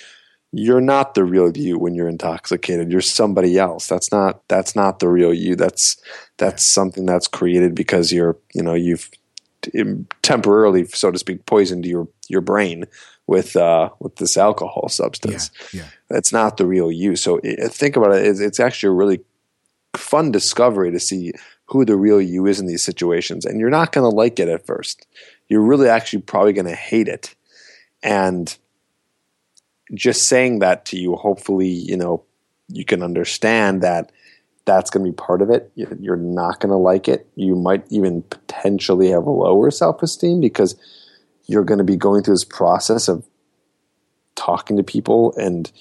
you're 0.53 0.81
not 0.81 1.13
the 1.13 1.23
real 1.23 1.55
you 1.55 1.79
when 1.79 1.95
you're 1.95 2.09
intoxicated. 2.09 2.91
You're 2.91 3.01
somebody 3.01 3.57
else. 3.57 3.87
That's 3.87 4.11
not 4.11 4.41
that's 4.47 4.75
not 4.75 4.99
the 4.99 5.07
real 5.07 5.33
you. 5.33 5.55
That's 5.55 6.01
that's 6.37 6.73
something 6.73 7.05
that's 7.05 7.27
created 7.27 7.73
because 7.73 8.11
you're 8.11 8.37
you 8.53 8.61
know 8.61 8.73
you've 8.73 9.09
temporarily, 10.21 10.85
so 10.85 11.11
to 11.11 11.19
speak, 11.19 11.45
poisoned 11.45 11.85
your 11.85 12.07
your 12.27 12.41
brain 12.41 12.85
with 13.27 13.55
uh, 13.55 13.89
with 13.99 14.15
this 14.17 14.37
alcohol 14.37 14.89
substance. 14.89 15.51
Yeah, 15.73 15.81
yeah. 16.09 16.17
It's 16.17 16.33
not 16.33 16.57
the 16.57 16.65
real 16.65 16.91
you. 16.91 17.15
So 17.15 17.39
it, 17.43 17.71
think 17.71 17.95
about 17.95 18.13
it. 18.15 18.25
It's, 18.25 18.39
it's 18.39 18.59
actually 18.59 18.89
a 18.89 18.97
really 18.97 19.21
fun 19.95 20.31
discovery 20.31 20.91
to 20.91 20.99
see 20.99 21.33
who 21.65 21.85
the 21.85 21.95
real 21.95 22.21
you 22.21 22.45
is 22.47 22.59
in 22.59 22.65
these 22.65 22.83
situations. 22.83 23.45
And 23.45 23.59
you're 23.59 23.69
not 23.69 23.91
going 23.91 24.09
to 24.09 24.15
like 24.15 24.39
it 24.39 24.49
at 24.49 24.65
first. 24.65 25.07
You're 25.47 25.61
really 25.61 25.87
actually 25.87 26.21
probably 26.21 26.53
going 26.53 26.65
to 26.65 26.75
hate 26.75 27.07
it. 27.07 27.35
And 28.03 28.57
just 29.93 30.27
saying 30.27 30.59
that 30.59 30.85
to 30.85 30.97
you, 30.97 31.15
hopefully, 31.15 31.69
you 31.69 31.95
know, 31.95 32.23
you 32.67 32.85
can 32.85 33.03
understand 33.03 33.81
that 33.81 34.11
that's 34.65 34.89
going 34.89 35.05
to 35.05 35.11
be 35.11 35.15
part 35.15 35.41
of 35.41 35.49
it. 35.49 35.71
You're 35.75 36.15
not 36.15 36.59
going 36.59 36.69
to 36.69 36.77
like 36.77 37.07
it. 37.07 37.27
You 37.35 37.55
might 37.55 37.83
even 37.89 38.21
potentially 38.23 39.09
have 39.09 39.25
a 39.25 39.31
lower 39.31 39.71
self 39.71 40.03
esteem 40.03 40.39
because 40.39 40.75
you're 41.47 41.63
going 41.63 41.79
to 41.79 41.83
be 41.83 41.95
going 41.95 42.23
through 42.23 42.35
this 42.35 42.45
process 42.45 43.07
of 43.07 43.25
talking 44.35 44.77
to 44.77 44.83
people 44.83 45.33
and 45.35 45.71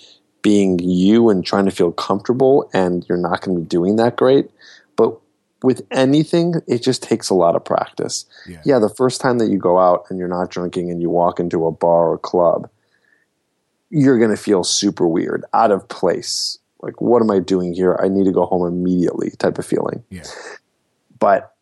being 0.43 0.79
you 0.79 1.29
and 1.29 1.45
trying 1.45 1.67
to 1.67 1.71
feel 1.71 1.93
comfortable, 1.93 2.71
and 2.73 3.05
you're 3.09 3.19
not 3.19 3.43
going 3.43 3.57
to 3.57 3.61
be 3.63 3.67
doing 3.67 3.97
that 3.97 4.17
great. 4.17 4.51
But 4.97 5.19
with 5.63 5.87
anything, 5.91 6.55
it 6.67 6.83
just 6.83 7.03
takes 7.03 7.29
a 7.29 7.35
lot 7.35 7.57
of 7.57 7.65
practice. 7.65 8.25
Yeah. 8.49 8.63
yeah, 8.65 8.79
the 8.79 8.89
first 8.89 9.21
time 9.21 9.39
that 9.39 9.51
you 9.51 9.59
go 9.59 9.79
out 9.79 10.07
and 10.09 10.19
you're 10.19 10.29
not 10.29 10.51
drinking 10.51 10.91
and 10.91 11.03
you 11.03 11.11
walk 11.11 11.39
into 11.39 11.67
a 11.67 11.73
bar 11.73 12.11
or 12.13 12.19
club, 12.19 12.71
you're 13.91 14.19
going 14.19 14.31
to 14.31 14.37
feel 14.37 14.65
super 14.65 15.07
weird, 15.07 15.45
out 15.53 15.71
of 15.71 15.89
place. 15.89 16.59
Like, 16.83 17.01
what 17.01 17.23
am 17.23 17.31
I 17.31 17.41
doing 17.41 17.75
here? 17.75 17.99
I 18.03 18.09
need 18.09 18.25
to 18.25 18.33
go 18.33 18.47
home 18.47 18.67
immediately, 18.67 19.31
type 19.39 19.59
of 19.59 19.67
feeling. 19.67 20.03
Yeah. 20.11 20.25
But 21.19 21.55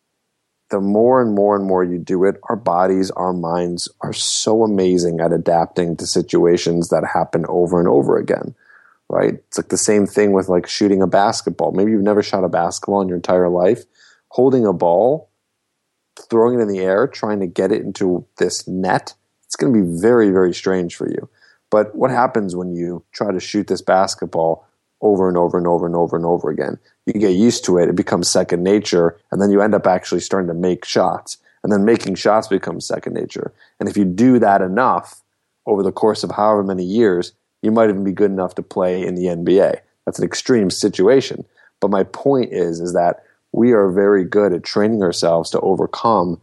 the 0.69 0.79
more 0.79 1.21
and 1.21 1.33
more 1.33 1.55
and 1.55 1.65
more 1.65 1.83
you 1.83 1.97
do 1.97 2.23
it, 2.23 2.39
our 2.43 2.55
bodies, 2.55 3.11
our 3.11 3.33
minds 3.33 3.89
are 4.01 4.13
so 4.13 4.63
amazing 4.63 5.19
at 5.19 5.33
adapting 5.33 5.97
to 5.97 6.07
situations 6.07 6.89
that 6.89 7.03
happen 7.05 7.45
over 7.49 7.79
and 7.79 7.87
over 7.87 8.17
again. 8.17 8.55
Right? 9.09 9.33
It's 9.33 9.57
like 9.57 9.69
the 9.69 9.77
same 9.77 10.05
thing 10.05 10.33
with 10.33 10.49
like 10.49 10.67
shooting 10.67 11.01
a 11.01 11.07
basketball. 11.07 11.71
Maybe 11.71 11.91
you've 11.91 12.03
never 12.03 12.21
shot 12.21 12.43
a 12.43 12.49
basketball 12.49 13.01
in 13.01 13.07
your 13.07 13.17
entire 13.17 13.49
life. 13.49 13.85
Holding 14.29 14.67
a 14.67 14.73
ball, 14.73 15.31
throwing 16.29 16.59
it 16.59 16.61
in 16.61 16.67
the 16.67 16.79
air, 16.79 17.07
trying 17.07 17.39
to 17.39 17.47
get 17.47 17.71
it 17.71 17.81
into 17.81 18.25
this 18.37 18.67
net, 18.67 19.15
it's 19.45 19.55
going 19.55 19.73
to 19.73 19.79
be 19.81 19.99
very, 19.99 20.29
very 20.29 20.53
strange 20.53 20.95
for 20.95 21.09
you. 21.09 21.27
But 21.71 21.95
what 21.95 22.11
happens 22.11 22.55
when 22.55 22.75
you 22.75 23.03
try 23.11 23.31
to 23.31 23.39
shoot 23.39 23.65
this 23.65 23.81
basketball 23.81 24.67
over 25.01 25.27
and 25.27 25.37
over 25.37 25.57
and 25.57 25.67
over 25.67 25.85
and 25.85 25.95
over 25.95 26.15
and 26.15 26.25
over 26.25 26.49
again? 26.49 26.77
You 27.05 27.13
get 27.13 27.31
used 27.31 27.65
to 27.65 27.77
it, 27.77 27.89
it 27.89 27.95
becomes 27.95 28.29
second 28.29 28.63
nature, 28.63 29.17
and 29.31 29.41
then 29.41 29.51
you 29.51 29.61
end 29.61 29.73
up 29.73 29.87
actually 29.87 30.21
starting 30.21 30.47
to 30.47 30.53
make 30.53 30.85
shots. 30.85 31.37
And 31.61 31.73
then 31.73 31.83
making 31.83 32.15
shots 32.15 32.47
becomes 32.47 32.87
second 32.87 33.13
nature. 33.13 33.53
And 33.79 33.89
if 33.89 33.97
you 33.97 34.05
do 34.05 34.39
that 34.39 34.61
enough 34.61 35.21
over 35.65 35.83
the 35.83 35.91
course 35.91 36.23
of 36.23 36.31
however 36.31 36.63
many 36.63 36.85
years, 36.85 37.33
you 37.61 37.71
might 37.71 37.89
even 37.89 38.03
be 38.03 38.13
good 38.13 38.31
enough 38.31 38.55
to 38.55 38.63
play 38.63 39.05
in 39.05 39.15
the 39.15 39.25
NBA. 39.25 39.79
That's 40.05 40.19
an 40.19 40.25
extreme 40.25 40.69
situation. 40.69 41.45
But 41.81 41.91
my 41.91 42.03
point 42.03 42.53
is, 42.53 42.79
is 42.79 42.93
that 42.93 43.23
we 43.51 43.71
are 43.73 43.91
very 43.91 44.23
good 44.23 44.53
at 44.53 44.63
training 44.63 45.03
ourselves 45.03 45.49
to 45.51 45.59
overcome 45.59 46.39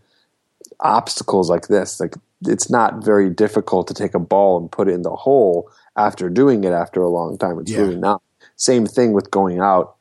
obstacles 0.81 1.49
like 1.49 1.69
this. 1.69 2.01
Like 2.01 2.15
it's 2.45 2.71
not 2.71 3.05
very 3.05 3.31
difficult 3.31 3.89
to 3.89 3.95
take 3.95 4.15
a 4.15 4.19
ball 4.19 4.59
and 4.59 4.71
put 4.71 4.89
it 4.89 4.93
in 4.93 5.03
the 5.03 5.15
hole 5.15 5.71
after 5.97 6.29
doing 6.29 6.65
it 6.65 6.73
after 6.73 7.01
a 7.01 7.09
long 7.09 7.39
time. 7.39 7.59
It's 7.59 7.71
yeah. 7.71 7.79
really 7.79 7.97
not. 7.97 8.23
Same 8.57 8.87
thing 8.87 9.13
with 9.13 9.31
going 9.31 9.61
out 9.61 9.97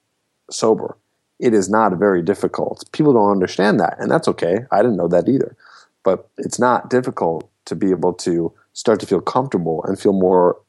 sober. 0.49 0.97
It 1.39 1.53
is 1.53 1.69
not 1.69 1.97
very 1.97 2.21
difficult. 2.21 2.89
People 2.91 3.13
don't 3.13 3.31
understand 3.31 3.79
that, 3.79 3.97
and 3.99 4.09
that's 4.09 4.27
okay. 4.29 4.59
I 4.71 4.81
didn't 4.81 4.97
know 4.97 5.09
that 5.09 5.27
either. 5.27 5.55
But 6.03 6.29
it's 6.37 6.59
not 6.59 6.89
difficult 6.89 7.49
to 7.65 7.75
be 7.75 7.91
able 7.91 8.13
to 8.13 8.53
start 8.73 8.99
to 9.01 9.05
feel 9.05 9.21
comfortable 9.21 9.83
and 9.83 9.99
feel 9.99 10.13
more 10.13 10.61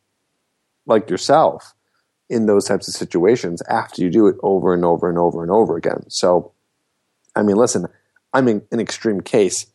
like 0.87 1.11
yourself 1.11 1.75
in 2.29 2.47
those 2.47 2.65
types 2.65 2.89
of 2.89 2.95
situations 2.95 3.63
after 3.63 4.03
you 4.03 4.11
do 4.11 4.27
it 4.27 4.37
over 4.43 4.75
and 4.75 4.85
over 4.85 5.09
and 5.09 5.19
over 5.19 5.43
and 5.43 5.51
over 5.51 5.77
again. 5.77 6.05
So, 6.09 6.53
I 7.37 7.43
mean, 7.43 7.57
listen, 7.57 7.87
I'm 8.33 8.49
in 8.49 8.63
an 8.73 8.81
extreme 8.81 9.21
case 9.21 9.67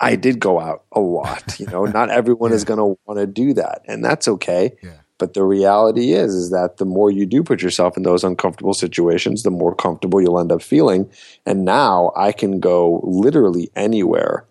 I 0.00 0.16
did 0.16 0.40
go 0.40 0.60
out 0.60 0.84
a 0.92 1.00
lot. 1.00 1.58
You 1.58 1.66
know, 1.66 1.84
not 1.86 2.10
everyone 2.10 2.50
yeah. 2.50 2.56
is 2.56 2.64
going 2.64 2.78
to 2.78 2.98
want 3.06 3.18
to 3.18 3.26
do 3.26 3.54
that, 3.54 3.82
and 3.86 4.04
that's 4.04 4.28
okay. 4.28 4.72
Yeah. 4.82 4.90
But 5.18 5.34
the 5.34 5.44
reality 5.44 6.12
is, 6.12 6.34
is 6.34 6.50
that 6.50 6.78
the 6.78 6.84
more 6.84 7.10
you 7.10 7.24
do 7.24 7.42
put 7.42 7.62
yourself 7.62 7.96
in 7.96 8.02
those 8.02 8.24
uncomfortable 8.24 8.74
situations, 8.74 9.42
the 9.42 9.50
more 9.50 9.74
comfortable 9.74 10.20
you'll 10.20 10.40
end 10.40 10.50
up 10.50 10.62
feeling. 10.62 11.08
And 11.46 11.64
now 11.64 12.12
I 12.16 12.32
can 12.32 12.58
go 12.58 13.00
literally 13.04 13.70
anywhere, 13.76 14.44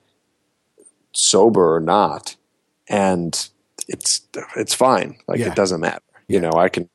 sober 1.14 1.76
or 1.76 1.82
not, 1.82 2.38
and 2.88 3.50
it's 3.88 4.22
it's 4.56 4.74
fine. 4.74 5.18
Like 5.28 5.40
yeah. 5.40 5.48
it 5.48 5.56
doesn't 5.56 5.82
matter. 5.82 6.00
You 6.30 6.40
know, 6.40 6.54
I 6.54 6.70
can 6.70 6.90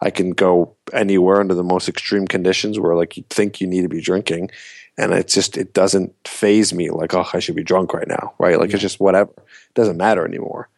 I 0.00 0.10
can 0.10 0.30
go 0.30 0.76
anywhere 0.92 1.40
under 1.40 1.54
the 1.54 1.64
most 1.64 1.88
extreme 1.88 2.26
conditions 2.26 2.78
where 2.78 2.94
like 2.94 3.16
you 3.16 3.24
think 3.30 3.60
you 3.60 3.66
need 3.66 3.82
to 3.82 3.88
be 3.88 4.02
drinking 4.02 4.50
and 4.96 5.12
it's 5.12 5.34
just 5.34 5.56
it 5.56 5.72
doesn't 5.72 6.12
phase 6.26 6.72
me 6.72 6.90
like 6.90 7.14
oh 7.14 7.26
I 7.32 7.40
should 7.40 7.56
be 7.56 7.64
drunk 7.64 7.94
right 7.94 8.06
now, 8.06 8.34
right? 8.38 8.58
Like 8.58 8.70
yeah. 8.70 8.76
it's 8.76 8.82
just 8.82 9.00
whatever. 9.00 9.30
It 9.36 9.74
doesn't 9.74 9.96
matter 9.96 10.26
anymore. 10.26 10.68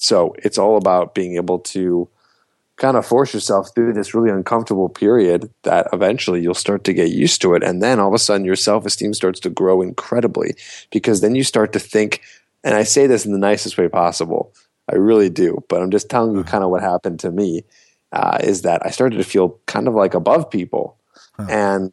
So 0.00 0.34
it's 0.38 0.58
all 0.58 0.76
about 0.76 1.14
being 1.14 1.36
able 1.36 1.58
to 1.58 2.08
kind 2.76 2.96
of 2.96 3.04
force 3.04 3.34
yourself 3.34 3.68
through 3.74 3.92
this 3.92 4.14
really 4.14 4.30
uncomfortable 4.30 4.88
period 4.88 5.50
that 5.64 5.86
eventually 5.92 6.40
you'll 6.40 6.54
start 6.54 6.82
to 6.84 6.94
get 6.94 7.10
used 7.10 7.42
to 7.42 7.54
it 7.54 7.62
and 7.62 7.82
then 7.82 8.00
all 8.00 8.08
of 8.08 8.14
a 8.14 8.18
sudden 8.18 8.46
your 8.46 8.56
self-esteem 8.56 9.12
starts 9.12 9.38
to 9.38 9.50
grow 9.50 9.82
incredibly 9.82 10.54
because 10.90 11.20
then 11.20 11.34
you 11.34 11.44
start 11.44 11.74
to 11.74 11.78
think 11.78 12.22
and 12.64 12.74
I 12.74 12.84
say 12.84 13.06
this 13.06 13.26
in 13.26 13.32
the 13.32 13.38
nicest 13.38 13.78
way 13.78 13.88
possible. 13.88 14.54
I 14.90 14.96
really 14.96 15.30
do, 15.30 15.62
but 15.68 15.80
I'm 15.80 15.90
just 15.90 16.10
telling 16.10 16.32
you 16.32 16.40
uh-huh. 16.40 16.50
kind 16.50 16.64
of 16.64 16.70
what 16.70 16.82
happened 16.82 17.20
to 17.20 17.30
me 17.30 17.64
uh, 18.12 18.38
is 18.42 18.62
that 18.62 18.84
I 18.84 18.90
started 18.90 19.18
to 19.18 19.24
feel 19.24 19.58
kind 19.66 19.86
of 19.86 19.94
like 19.94 20.14
above 20.14 20.50
people. 20.50 20.96
Huh. 21.36 21.46
And 21.48 21.92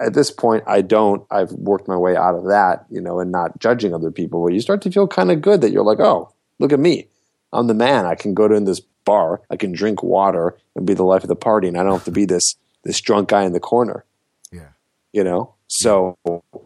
at 0.00 0.14
this 0.14 0.30
point 0.30 0.64
i 0.66 0.80
don't 0.80 1.26
i've 1.30 1.52
worked 1.52 1.86
my 1.86 1.96
way 1.96 2.16
out 2.16 2.34
of 2.34 2.46
that 2.46 2.86
you 2.88 3.00
know 3.00 3.20
and 3.20 3.30
not 3.30 3.58
judging 3.60 3.94
other 3.94 4.10
people 4.10 4.42
but 4.42 4.54
you 4.54 4.60
start 4.62 4.80
to 4.80 4.90
feel 4.90 5.06
kind 5.06 5.30
of 5.30 5.42
good 5.42 5.60
that 5.60 5.72
you're 5.72 5.84
like 5.84 6.00
oh 6.00 6.32
look 6.58 6.72
at 6.72 6.80
me 6.80 7.06
i'm 7.52 7.66
the 7.66 7.74
man. 7.74 8.06
I 8.06 8.14
can 8.14 8.34
go 8.34 8.48
to 8.48 8.60
this 8.60 8.80
bar. 9.04 9.40
I 9.50 9.56
can 9.56 9.72
drink 9.72 10.02
water 10.02 10.56
and 10.74 10.86
be 10.86 10.94
the 10.94 11.04
life 11.04 11.22
of 11.22 11.28
the 11.28 11.36
party 11.36 11.68
and 11.68 11.76
i 11.76 11.82
don't 11.82 11.92
have 11.92 12.04
to 12.04 12.10
be 12.10 12.24
this 12.24 12.56
this 12.84 13.00
drunk 13.00 13.28
guy 13.28 13.44
in 13.44 13.52
the 13.52 13.60
corner. 13.60 14.04
Yeah. 14.52 14.68
You 15.12 15.24
know? 15.24 15.54
So 15.68 16.16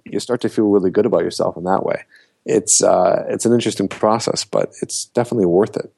you 0.04 0.20
start 0.20 0.40
to 0.42 0.48
feel 0.48 0.66
really 0.66 0.90
good 0.90 1.06
about 1.06 1.22
yourself 1.22 1.56
in 1.56 1.64
that 1.64 1.84
way. 1.84 2.04
It's 2.46 2.82
uh 2.82 3.24
it's 3.28 3.46
an 3.46 3.52
interesting 3.52 3.88
process 3.88 4.44
but 4.44 4.72
it's 4.82 5.06
definitely 5.06 5.46
worth 5.46 5.76
it. 5.76 5.92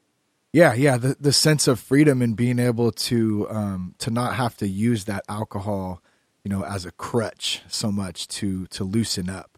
Yeah 0.53 0.75
yeah. 0.75 0.97
The 0.97 1.17
the 1.21 1.33
sense 1.33 1.69
of 1.69 1.81
freedom 1.81 2.23
and 2.23 2.37
being 2.37 2.59
able 2.59 2.93
to 2.93 3.49
um 3.51 3.95
to 3.99 4.11
not 4.11 4.35
have 4.37 4.57
to 4.59 4.69
use 4.69 5.05
that 5.05 5.25
alcohol 5.29 6.03
you 6.47 6.51
know, 6.51 6.65
as 6.65 6.85
a 6.85 6.93
crutch 6.93 7.63
so 7.67 7.91
much 7.91 8.29
to 8.29 8.69
to 8.69 8.85
loosen 8.85 9.29
up. 9.29 9.56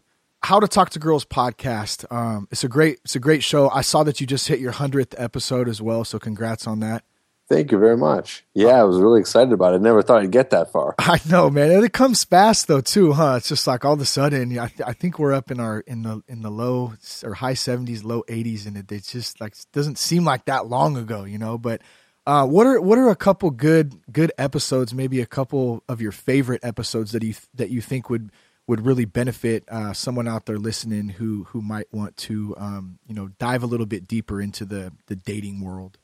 How 0.49 0.59
to 0.59 0.67
Talk 0.67 0.89
to 0.89 0.99
Girls 0.99 1.25
podcast. 1.25 2.11
Um, 2.11 2.47
it's 2.49 2.63
a 2.63 2.67
great 2.67 3.01
it's 3.05 3.15
a 3.15 3.19
great 3.19 3.43
show. 3.43 3.69
I 3.69 3.81
saw 3.81 4.01
that 4.01 4.19
you 4.19 4.25
just 4.25 4.47
hit 4.47 4.59
your 4.59 4.71
hundredth 4.71 5.13
episode 5.15 5.69
as 5.69 5.79
well, 5.79 6.03
so 6.03 6.17
congrats 6.17 6.65
on 6.65 6.79
that. 6.79 7.03
Thank 7.47 7.71
you 7.71 7.77
very 7.77 7.95
much. 7.95 8.43
Yeah, 8.55 8.79
I 8.79 8.83
was 8.83 8.97
really 8.97 9.19
excited 9.19 9.53
about 9.53 9.75
it. 9.75 9.81
Never 9.81 10.01
thought 10.01 10.23
I'd 10.23 10.31
get 10.31 10.49
that 10.49 10.71
far. 10.71 10.95
I 10.99 11.19
know, 11.29 11.51
man. 11.51 11.69
And 11.69 11.85
it 11.85 11.93
comes 11.93 12.23
fast 12.23 12.67
though, 12.67 12.81
too, 12.81 13.13
huh? 13.13 13.35
It's 13.37 13.47
just 13.47 13.67
like 13.67 13.85
all 13.85 13.93
of 13.93 14.01
a 14.01 14.05
sudden, 14.05 14.57
I, 14.57 14.69
th- 14.69 14.81
I 14.89 14.93
think 14.93 15.19
we're 15.19 15.33
up 15.33 15.51
in 15.51 15.59
our 15.59 15.81
in 15.81 16.01
the 16.01 16.23
in 16.27 16.41
the 16.41 16.49
low 16.49 16.93
or 17.23 17.35
high 17.35 17.53
seventies, 17.53 18.03
low 18.03 18.23
eighties, 18.27 18.65
and 18.65 18.75
it, 18.75 18.91
it's 18.91 19.11
just 19.11 19.39
like 19.39 19.53
doesn't 19.71 19.99
seem 19.99 20.25
like 20.25 20.45
that 20.45 20.65
long 20.65 20.97
ago, 20.97 21.25
you 21.25 21.37
know. 21.37 21.59
But 21.59 21.83
uh, 22.25 22.47
what 22.47 22.65
are 22.65 22.81
what 22.81 22.97
are 22.97 23.11
a 23.11 23.15
couple 23.15 23.51
good 23.51 23.99
good 24.11 24.31
episodes? 24.39 24.95
Maybe 24.95 25.21
a 25.21 25.27
couple 25.27 25.83
of 25.87 26.01
your 26.01 26.11
favorite 26.11 26.63
episodes 26.63 27.11
that 27.11 27.21
you 27.21 27.35
that 27.53 27.69
you 27.69 27.81
think 27.81 28.09
would 28.09 28.31
would 28.69 28.85
really 28.85 29.05
benefit 29.05 29.63
uh, 29.67 29.93
someone 29.93 30.27
out 30.27 30.45
there 30.45 30.59
listening 30.59 31.09
who 31.09 31.45
who 31.45 31.61
might 31.61 31.91
want 31.91 32.15
to 32.15 32.55
um, 32.57 32.99
you 33.07 33.15
know 33.15 33.29
dive 33.39 33.63
a 33.63 33.65
little 33.65 33.87
bit 33.87 34.07
deeper 34.07 34.39
into 34.39 34.63
the 34.63 34.93
the 35.07 35.15
dating 35.15 35.59
world. 35.59 35.97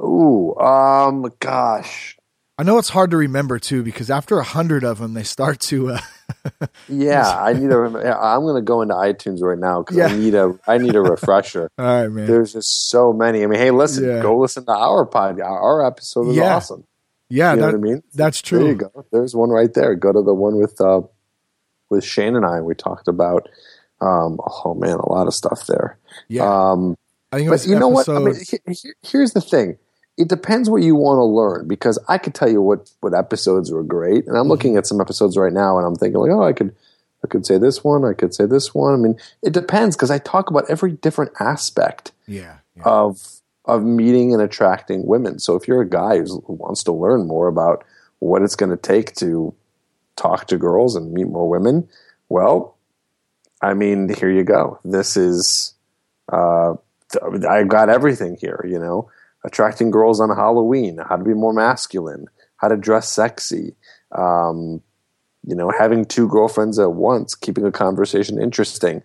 Ooh, 0.00 0.54
um, 0.56 1.32
gosh, 1.40 2.16
I 2.58 2.64
know 2.64 2.76
it's 2.76 2.90
hard 2.90 3.10
to 3.12 3.16
remember 3.16 3.58
too 3.58 3.82
because 3.82 4.10
after 4.10 4.38
a 4.38 4.44
hundred 4.44 4.84
of 4.84 4.98
them, 4.98 5.14
they 5.14 5.22
start 5.22 5.58
to. 5.60 5.92
Uh, 5.92 6.00
yeah, 6.88 7.26
I 7.28 7.54
need 7.54 7.70
a. 7.70 7.76
I'm 8.20 8.42
going 8.42 8.56
to 8.56 8.62
go 8.62 8.82
into 8.82 8.94
iTunes 8.94 9.40
right 9.40 9.58
now 9.58 9.80
because 9.80 9.96
yeah. 9.96 10.06
I 10.06 10.16
need 10.16 10.34
a. 10.34 10.58
I 10.66 10.76
need 10.76 10.94
a 10.94 11.00
refresher. 11.02 11.70
All 11.78 11.84
right, 11.84 12.08
man. 12.08 12.26
There's 12.26 12.52
just 12.52 12.90
so 12.90 13.14
many. 13.14 13.42
I 13.42 13.46
mean, 13.46 13.58
hey, 13.58 13.70
listen, 13.70 14.04
yeah. 14.04 14.20
go 14.20 14.38
listen 14.38 14.66
to 14.66 14.72
our 14.72 15.06
podcast. 15.06 15.46
Our 15.46 15.86
episode 15.86 16.28
is 16.28 16.36
yeah. 16.36 16.56
awesome. 16.56 16.84
Yeah, 17.30 17.54
you 17.54 17.60
know 17.60 17.66
what 17.66 17.74
I 17.74 17.78
mean. 17.78 18.02
That's 18.12 18.42
true. 18.42 18.58
There 18.58 18.68
you 18.68 18.74
go. 18.74 19.04
There's 19.10 19.34
one 19.34 19.48
right 19.48 19.72
there. 19.72 19.94
Go 19.94 20.12
to 20.12 20.22
the 20.22 20.34
one 20.34 20.56
with 20.56 20.78
uh, 20.80 21.00
with 21.90 22.04
Shane 22.04 22.36
and 22.36 22.46
I. 22.46 22.60
We 22.60 22.74
talked 22.74 23.08
about. 23.08 23.48
Um, 24.00 24.38
oh 24.64 24.74
man, 24.74 24.96
a 24.96 25.08
lot 25.08 25.26
of 25.26 25.34
stuff 25.34 25.66
there. 25.66 25.96
Yeah. 26.28 26.42
Um, 26.42 26.96
I 27.32 27.38
think 27.38 27.50
but 27.50 27.66
you 27.66 27.78
know 27.78 27.88
what? 27.88 28.08
I 28.08 28.18
mean, 28.18 28.34
here's 29.02 29.32
the 29.32 29.40
thing 29.40 29.78
it 30.16 30.28
depends 30.28 30.70
what 30.70 30.82
you 30.82 30.94
want 30.94 31.18
to 31.18 31.24
learn 31.24 31.66
because 31.66 31.98
I 32.08 32.18
could 32.18 32.34
tell 32.34 32.50
you 32.50 32.60
what 32.60 32.90
what 33.00 33.14
episodes 33.14 33.70
were 33.70 33.82
great, 33.82 34.26
and 34.26 34.36
I'm 34.36 34.42
mm-hmm. 34.42 34.50
looking 34.50 34.76
at 34.76 34.86
some 34.86 35.00
episodes 35.00 35.36
right 35.36 35.52
now, 35.52 35.78
and 35.78 35.86
I'm 35.86 35.96
thinking 35.96 36.20
like, 36.20 36.30
oh, 36.30 36.42
I 36.42 36.52
could 36.52 36.74
I 37.24 37.26
could 37.26 37.46
say 37.46 37.58
this 37.58 37.82
one, 37.82 38.04
I 38.04 38.12
could 38.12 38.34
say 38.34 38.46
this 38.46 38.74
one. 38.74 38.94
I 38.94 38.96
mean, 38.96 39.18
it 39.42 39.52
depends 39.52 39.96
because 39.96 40.10
I 40.10 40.18
talk 40.18 40.50
about 40.50 40.68
every 40.68 40.92
different 40.92 41.32
aspect 41.40 42.12
yeah, 42.26 42.58
yeah. 42.76 42.82
of 42.84 43.40
of 43.64 43.82
meeting 43.82 44.32
and 44.32 44.42
attracting 44.42 45.06
women. 45.06 45.38
So 45.38 45.56
if 45.56 45.66
you're 45.66 45.80
a 45.80 45.88
guy 45.88 46.18
who 46.18 46.42
wants 46.46 46.84
to 46.84 46.92
learn 46.92 47.26
more 47.26 47.48
about 47.48 47.82
what 48.18 48.42
it's 48.42 48.56
going 48.56 48.70
to 48.70 48.76
take 48.76 49.14
to 49.16 49.54
talk 50.16 50.46
to 50.48 50.58
girls 50.58 50.96
and 50.96 51.12
meet 51.12 51.28
more 51.28 51.48
women, 51.48 51.88
well, 52.28 52.76
I 53.60 53.74
mean, 53.74 54.12
here 54.14 54.30
you 54.30 54.44
go. 54.44 54.78
This 54.84 55.16
is 55.16 55.74
uh, 56.32 56.74
I've 57.48 57.68
got 57.68 57.88
everything 57.88 58.36
here. 58.40 58.64
You 58.68 58.78
know 58.78 59.10
attracting 59.44 59.90
girls 59.90 60.20
on 60.20 60.30
Halloween, 60.30 60.98
how 60.98 61.16
to 61.16 61.24
be 61.24 61.34
more 61.34 61.52
masculine, 61.52 62.26
how 62.56 62.68
to 62.68 62.76
dress 62.76 63.12
sexy, 63.12 63.76
um, 64.12 64.82
you 65.46 65.54
know, 65.54 65.70
having 65.78 66.04
two 66.04 66.26
girlfriends 66.28 66.78
at 66.78 66.92
once, 66.92 67.34
keeping 67.34 67.66
a 67.66 67.72
conversation 67.72 68.40
interesting. 68.40 69.02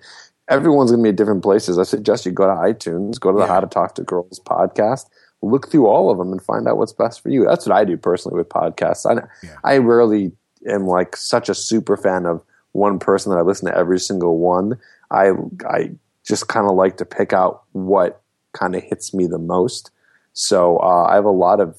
Everyone's 0.47 0.91
going 0.91 1.03
to 1.03 1.07
be 1.07 1.09
at 1.09 1.17
different 1.17 1.43
places. 1.43 1.77
I 1.77 1.83
suggest 1.83 2.25
you 2.25 2.31
go 2.31 2.47
to 2.47 2.53
iTunes, 2.53 3.19
go 3.19 3.31
to 3.31 3.37
the 3.37 3.43
yeah. 3.43 3.53
How 3.53 3.59
to 3.59 3.67
Talk 3.67 3.95
to 3.95 4.03
Girls 4.03 4.39
podcast, 4.39 5.05
look 5.41 5.69
through 5.69 5.87
all 5.87 6.09
of 6.09 6.17
them 6.17 6.31
and 6.31 6.41
find 6.41 6.67
out 6.67 6.77
what's 6.77 6.93
best 6.93 7.21
for 7.21 7.29
you. 7.29 7.45
That's 7.45 7.67
what 7.67 7.75
I 7.75 7.83
do 7.83 7.97
personally 7.97 8.37
with 8.37 8.49
podcasts. 8.49 9.05
I 9.05 9.27
Yeah. 9.43 9.55
I 9.63 9.77
rarely 9.77 10.31
am 10.67 10.85
like 10.87 11.15
such 11.15 11.49
a 11.49 11.55
super 11.55 11.97
fan 11.97 12.25
of 12.25 12.41
one 12.71 12.99
person 12.99 13.31
that 13.31 13.39
I 13.39 13.41
listen 13.41 13.69
to 13.69 13.77
every 13.77 13.99
single 13.99 14.37
one. 14.37 14.79
I 15.11 15.31
I 15.67 15.91
just 16.25 16.47
kind 16.47 16.67
of 16.67 16.75
like 16.75 16.97
to 16.97 17.05
pick 17.05 17.33
out 17.33 17.63
what 17.71 18.21
kind 18.53 18.75
of 18.75 18.83
hits 18.83 19.13
me 19.13 19.27
the 19.27 19.39
most. 19.39 19.91
So 20.33 20.77
uh, 20.77 21.07
I 21.09 21.15
have 21.15 21.25
a 21.25 21.31
lot 21.31 21.59
of 21.59 21.77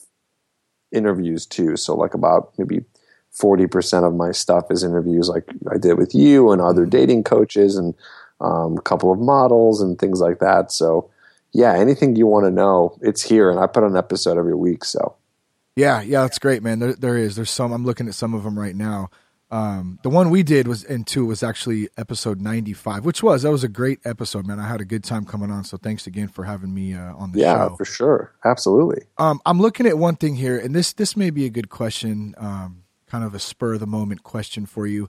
interviews 0.92 1.46
too. 1.46 1.76
So 1.76 1.94
like 1.94 2.14
about 2.14 2.52
maybe 2.58 2.84
forty 3.30 3.66
percent 3.66 4.04
of 4.04 4.14
my 4.14 4.32
stuff 4.32 4.70
is 4.70 4.82
interviews, 4.82 5.28
like 5.28 5.44
I 5.72 5.78
did 5.78 5.98
with 5.98 6.14
you 6.14 6.50
and 6.50 6.60
other 6.60 6.86
dating 6.86 7.24
coaches 7.24 7.76
and 7.76 7.94
um, 8.40 8.78
a 8.78 8.82
couple 8.82 9.12
of 9.12 9.18
models 9.18 9.80
and 9.80 9.98
things 9.98 10.20
like 10.20 10.40
that. 10.40 10.72
So 10.72 11.10
yeah, 11.52 11.74
anything 11.74 12.16
you 12.16 12.26
want 12.26 12.46
to 12.46 12.50
know, 12.50 12.96
it's 13.02 13.22
here, 13.22 13.50
and 13.50 13.58
I 13.58 13.66
put 13.66 13.84
an 13.84 13.96
episode 13.96 14.38
every 14.38 14.54
week. 14.54 14.84
So 14.84 15.16
Yeah, 15.76 16.02
yeah, 16.02 16.22
that's 16.22 16.38
great, 16.38 16.62
man. 16.62 16.78
There, 16.78 16.94
there 16.94 17.16
is. 17.16 17.36
There's 17.36 17.50
some. 17.50 17.72
I'm 17.72 17.84
looking 17.84 18.08
at 18.08 18.14
some 18.14 18.34
of 18.34 18.42
them 18.44 18.58
right 18.58 18.74
now. 18.74 19.10
Um, 19.50 19.98
the 20.04 20.10
one 20.10 20.30
we 20.30 20.44
did 20.44 20.68
was 20.68 20.84
in 20.84 21.02
two 21.02 21.26
was 21.26 21.42
actually 21.42 21.88
episode 21.96 22.40
95, 22.40 23.04
which 23.04 23.22
was 23.22 23.42
that 23.42 23.50
was 23.50 23.64
a 23.64 23.68
great 23.68 23.98
episode, 24.04 24.46
man. 24.46 24.60
I 24.60 24.68
had 24.68 24.80
a 24.80 24.84
good 24.84 25.02
time 25.02 25.24
coming 25.24 25.50
on. 25.50 25.64
So 25.64 25.76
thanks 25.76 26.06
again 26.06 26.28
for 26.28 26.44
having 26.44 26.72
me 26.72 26.94
uh, 26.94 27.14
on 27.16 27.32
the 27.32 27.40
yeah, 27.40 27.54
show. 27.54 27.70
Yeah, 27.70 27.76
for 27.76 27.84
sure, 27.84 28.32
absolutely. 28.44 29.06
Um, 29.18 29.40
I'm 29.44 29.60
looking 29.60 29.86
at 29.86 29.98
one 29.98 30.14
thing 30.14 30.36
here, 30.36 30.56
and 30.56 30.74
this 30.74 30.92
this 30.92 31.16
may 31.16 31.30
be 31.30 31.46
a 31.46 31.50
good 31.50 31.68
question, 31.68 32.34
um, 32.38 32.84
kind 33.06 33.24
of 33.24 33.34
a 33.34 33.40
spur 33.40 33.74
of 33.74 33.80
the 33.80 33.88
moment 33.88 34.22
question 34.22 34.66
for 34.66 34.86
you. 34.86 35.08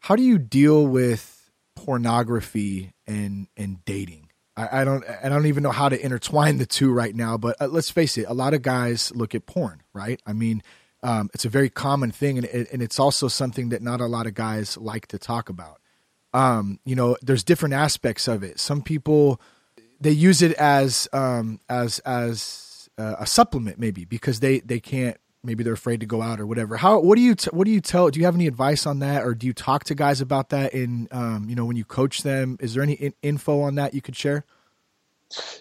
How 0.00 0.16
do 0.16 0.22
you 0.22 0.38
deal 0.38 0.86
with 0.86 1.50
pornography 1.74 2.94
and 3.06 3.48
and 3.58 3.84
dating? 3.84 4.25
I, 4.56 4.80
I 4.80 4.84
don't 4.84 5.04
I 5.22 5.28
don't 5.28 5.46
even 5.46 5.62
know 5.62 5.70
how 5.70 5.88
to 5.88 6.00
intertwine 6.00 6.58
the 6.58 6.66
two 6.66 6.92
right 6.92 7.14
now. 7.14 7.36
But 7.36 7.56
uh, 7.60 7.66
let's 7.66 7.90
face 7.90 8.16
it, 8.18 8.26
a 8.28 8.34
lot 8.34 8.54
of 8.54 8.62
guys 8.62 9.12
look 9.14 9.34
at 9.34 9.46
porn, 9.46 9.82
right? 9.92 10.20
I 10.26 10.32
mean, 10.32 10.62
um, 11.02 11.30
it's 11.34 11.44
a 11.44 11.48
very 11.48 11.70
common 11.70 12.10
thing, 12.10 12.38
and 12.38 12.46
and 12.46 12.82
it's 12.82 12.98
also 12.98 13.28
something 13.28 13.68
that 13.70 13.82
not 13.82 14.00
a 14.00 14.06
lot 14.06 14.26
of 14.26 14.34
guys 14.34 14.76
like 14.76 15.06
to 15.08 15.18
talk 15.18 15.48
about. 15.48 15.80
Um, 16.32 16.80
you 16.84 16.94
know, 16.96 17.16
there's 17.22 17.44
different 17.44 17.74
aspects 17.74 18.28
of 18.28 18.42
it. 18.42 18.58
Some 18.58 18.82
people 18.82 19.40
they 20.00 20.10
use 20.10 20.42
it 20.42 20.52
as 20.54 21.08
um, 21.12 21.60
as 21.68 21.98
as 22.00 22.88
uh, 22.98 23.16
a 23.18 23.26
supplement 23.26 23.78
maybe 23.78 24.04
because 24.04 24.40
they 24.40 24.60
they 24.60 24.80
can't 24.80 25.18
maybe 25.42 25.62
they're 25.62 25.72
afraid 25.74 26.00
to 26.00 26.06
go 26.06 26.22
out 26.22 26.40
or 26.40 26.46
whatever 26.46 26.76
how 26.76 26.98
what 26.98 27.16
do 27.16 27.22
you 27.22 27.34
t- 27.34 27.50
what 27.52 27.64
do 27.64 27.70
you 27.70 27.80
tell 27.80 28.10
do 28.10 28.18
you 28.18 28.24
have 28.24 28.34
any 28.34 28.46
advice 28.46 28.86
on 28.86 28.98
that 28.98 29.24
or 29.24 29.34
do 29.34 29.46
you 29.46 29.52
talk 29.52 29.84
to 29.84 29.94
guys 29.94 30.20
about 30.20 30.50
that 30.50 30.74
in 30.74 31.08
um, 31.10 31.46
you 31.48 31.54
know 31.54 31.64
when 31.64 31.76
you 31.76 31.84
coach 31.84 32.22
them 32.22 32.56
is 32.60 32.74
there 32.74 32.82
any 32.82 32.94
in- 32.94 33.14
info 33.22 33.60
on 33.60 33.74
that 33.76 33.94
you 33.94 34.02
could 34.02 34.16
share 34.16 34.44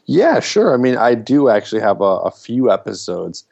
Yeah, 0.06 0.40
sure. 0.40 0.74
I 0.74 0.78
mean, 0.78 0.98
I 0.98 1.16
do 1.16 1.50
actually 1.50 1.82
have 1.82 2.02
a, 2.02 2.04
a 2.04 2.32
few 2.32 2.72
episodes 2.72 3.46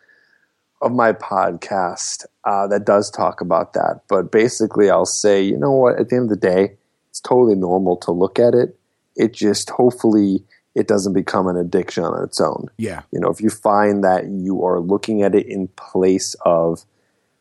of 0.81 0.91
my 0.91 1.13
podcast 1.13 2.25
uh, 2.43 2.67
that 2.67 2.85
does 2.85 3.09
talk 3.09 3.41
about 3.41 3.73
that. 3.73 4.01
But 4.07 4.31
basically, 4.31 4.89
I'll 4.89 5.05
say, 5.05 5.41
you 5.41 5.57
know 5.57 5.71
what? 5.71 5.99
At 5.99 6.09
the 6.09 6.17
end 6.17 6.25
of 6.25 6.29
the 6.29 6.47
day, 6.47 6.75
it's 7.09 7.21
totally 7.21 7.55
normal 7.55 7.97
to 7.97 8.11
look 8.11 8.37
at 8.37 8.53
it. 8.53 8.77
It 9.15 9.33
just 9.33 9.69
hopefully 9.69 10.43
it 10.75 10.87
doesn't 10.87 11.13
become 11.13 11.47
an 11.47 11.57
addiction 11.57 12.03
on 12.03 12.23
its 12.23 12.41
own. 12.41 12.67
yeah 12.77 13.01
You 13.11 13.19
know, 13.19 13.29
if 13.29 13.41
you 13.41 13.49
find 13.49 14.03
that 14.03 14.27
you 14.27 14.63
are 14.65 14.79
looking 14.79 15.21
at 15.21 15.35
it 15.35 15.45
in 15.45 15.67
place 15.69 16.35
of 16.45 16.83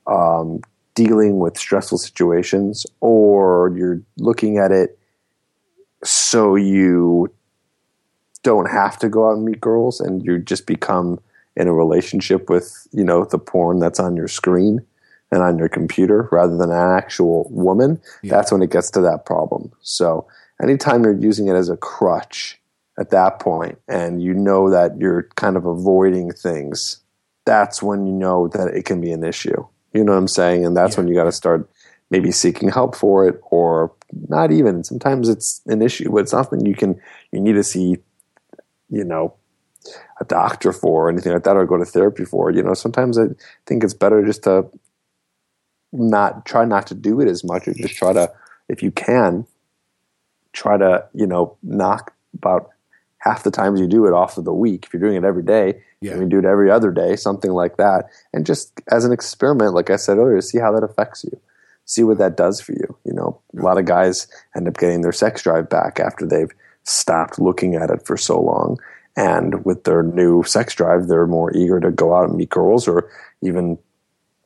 um, 0.06 0.60
dealing 0.94 1.38
with 1.38 1.56
stressful 1.56 1.98
situations, 1.98 2.86
or 3.00 3.72
you're 3.76 4.00
looking 4.16 4.58
at 4.58 4.72
it 4.72 4.98
so 6.04 6.56
you 6.56 7.32
don't 8.42 8.70
have 8.70 8.98
to 8.98 9.08
go 9.08 9.28
out 9.28 9.36
and 9.36 9.44
meet 9.44 9.60
girls, 9.60 10.00
and 10.00 10.24
you 10.24 10.38
just 10.38 10.66
become 10.66 11.20
in 11.56 11.68
a 11.68 11.72
relationship 11.72 12.48
with 12.50 12.86
you 12.92 13.04
know 13.04 13.24
the 13.24 13.38
porn 13.38 13.78
that's 13.78 14.00
on 14.00 14.16
your 14.16 14.28
screen 14.28 14.84
and 15.30 15.42
on 15.42 15.58
your 15.58 15.68
computer 15.68 16.28
rather 16.30 16.56
than 16.56 16.70
an 16.70 16.96
actual 16.96 17.46
woman. 17.50 18.00
Yeah. 18.22 18.32
That's 18.32 18.52
when 18.52 18.62
it 18.62 18.70
gets 18.70 18.90
to 18.92 19.00
that 19.00 19.24
problem. 19.24 19.72
So 19.80 20.26
anytime 20.62 21.04
you're 21.04 21.14
using 21.14 21.48
it 21.48 21.54
as 21.54 21.70
a 21.70 21.76
crutch 21.76 22.60
at 22.98 23.10
that 23.10 23.40
point 23.40 23.78
and 23.88 24.22
you 24.22 24.34
know 24.34 24.70
that 24.70 24.98
you're 24.98 25.24
kind 25.36 25.56
of 25.56 25.64
avoiding 25.64 26.30
things, 26.32 27.00
that's 27.44 27.82
when 27.82 28.06
you 28.06 28.12
know 28.12 28.48
that 28.48 28.74
it 28.74 28.84
can 28.84 29.00
be 29.00 29.12
an 29.12 29.24
issue. 29.24 29.66
You 29.92 30.04
know 30.04 30.12
what 30.12 30.18
I'm 30.18 30.28
saying? 30.28 30.64
And 30.64 30.76
that's 30.76 30.96
Yeah. 30.96 31.00
when 31.02 31.08
you 31.08 31.14
got 31.14 31.24
to 31.24 31.32
start 31.32 31.68
maybe 32.10 32.30
seeking 32.30 32.68
help 32.68 32.94
for 32.94 33.26
it 33.26 33.40
or 33.50 33.92
not 34.28 34.52
even. 34.52 34.84
Sometimes 34.84 35.28
it's 35.28 35.62
an 35.66 35.80
issue, 35.80 36.10
but 36.10 36.18
it's 36.18 36.32
nothing 36.34 36.66
you 36.66 36.74
can, 36.74 37.00
you 37.30 37.40
need 37.40 37.54
to 37.54 37.64
see, 37.64 37.96
you 38.90 39.04
know, 39.04 39.34
a 40.20 40.24
doctor 40.26 40.72
for 40.72 41.06
or 41.06 41.08
anything 41.08 41.32
like 41.32 41.44
that 41.44 41.56
or 41.56 41.66
go 41.66 41.78
to 41.78 41.84
therapy 41.84 42.24
for. 42.24 42.50
You 42.50 42.62
know, 42.62 42.74
sometimes 42.74 43.18
I 43.18 43.28
think 43.66 43.82
it's 43.82 43.94
better 43.94 44.24
just 44.24 44.44
to 44.44 44.70
not 45.92 46.44
try 46.44 46.64
not 46.64 46.86
to 46.88 46.94
do 46.94 47.20
it 47.20 47.28
as 47.28 47.42
much 47.42 47.66
or 47.66 47.74
just 47.74 47.94
try 47.94 48.12
to, 48.12 48.30
if 48.68 48.82
you 48.82 48.90
can, 48.90 49.46
try 50.52 50.76
to, 50.76 51.06
you 51.14 51.26
know, 51.26 51.56
knock 51.62 52.14
about 52.34 52.70
half 53.22 53.44
the 53.44 53.50
times 53.52 53.78
you 53.80 53.86
do 53.86 54.04
it 54.06 54.12
off 54.12 54.36
of 54.36 54.44
the 54.44 54.52
week. 54.52 54.84
If 54.84 54.92
you're 54.92 55.00
doing 55.02 55.16
it 55.16 55.24
every 55.24 55.44
day, 55.44 55.80
Yeah. 56.00 56.14
you 56.14 56.18
can 56.18 56.28
do 56.28 56.40
it 56.40 56.44
every 56.44 56.70
other 56.72 56.90
day, 56.90 57.14
something 57.14 57.52
like 57.52 57.76
that. 57.76 58.06
And 58.32 58.44
just 58.44 58.72
as 58.90 59.04
an 59.04 59.12
experiment, 59.12 59.74
like 59.74 59.90
I 59.90 59.96
said 59.96 60.18
earlier, 60.18 60.40
see 60.40 60.58
how 60.58 60.72
that 60.72 60.82
affects 60.82 61.22
you. 61.22 61.38
See 61.84 62.02
what 62.02 62.18
that 62.18 62.36
does 62.36 62.60
for 62.60 62.72
you. 62.72 62.96
You 63.04 63.12
know, 63.12 63.38
a 63.56 63.62
lot 63.62 63.78
of 63.78 63.84
guys 63.84 64.26
end 64.56 64.66
up 64.66 64.76
getting 64.76 65.02
their 65.02 65.12
sex 65.12 65.42
drive 65.42 65.68
back 65.68 66.00
after 66.00 66.26
they've 66.26 66.50
stopped 66.84 67.38
looking 67.38 67.76
at 67.76 67.90
it 67.90 68.04
for 68.04 68.16
so 68.16 68.40
long. 68.40 68.78
And 69.16 69.64
with 69.64 69.84
their 69.84 70.02
new 70.02 70.42
sex 70.42 70.74
drive, 70.74 71.06
they're 71.06 71.26
more 71.28 71.54
eager 71.56 71.78
to 71.80 71.90
go 71.92 72.14
out 72.16 72.28
and 72.28 72.36
meet 72.36 72.50
girls 72.50 72.88
or 72.88 73.08
even 73.40 73.78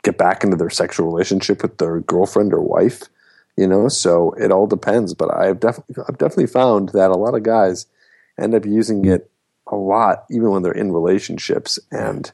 get 0.02 0.18
back 0.18 0.44
into 0.44 0.56
their 0.56 0.70
sexual 0.70 1.06
relationship 1.06 1.62
with 1.62 1.78
their 1.78 2.00
girlfriend 2.00 2.52
or 2.52 2.60
wife. 2.60 3.04
You 3.56 3.66
know, 3.66 3.88
so 3.88 4.32
it 4.32 4.52
all 4.52 4.66
depends. 4.66 5.14
But 5.14 5.34
I've 5.34 5.60
definitely 5.60 6.04
I've 6.08 6.18
definitely 6.18 6.48
found 6.48 6.90
that 6.90 7.10
a 7.10 7.16
lot 7.16 7.34
of 7.34 7.42
guys 7.42 7.86
end 8.38 8.54
up 8.54 8.64
using 8.66 9.04
it 9.06 9.30
a 9.66 9.76
lot, 9.76 10.24
even 10.30 10.50
when 10.50 10.62
they're 10.62 10.72
in 10.72 10.92
relationships. 10.92 11.78
And 11.90 12.30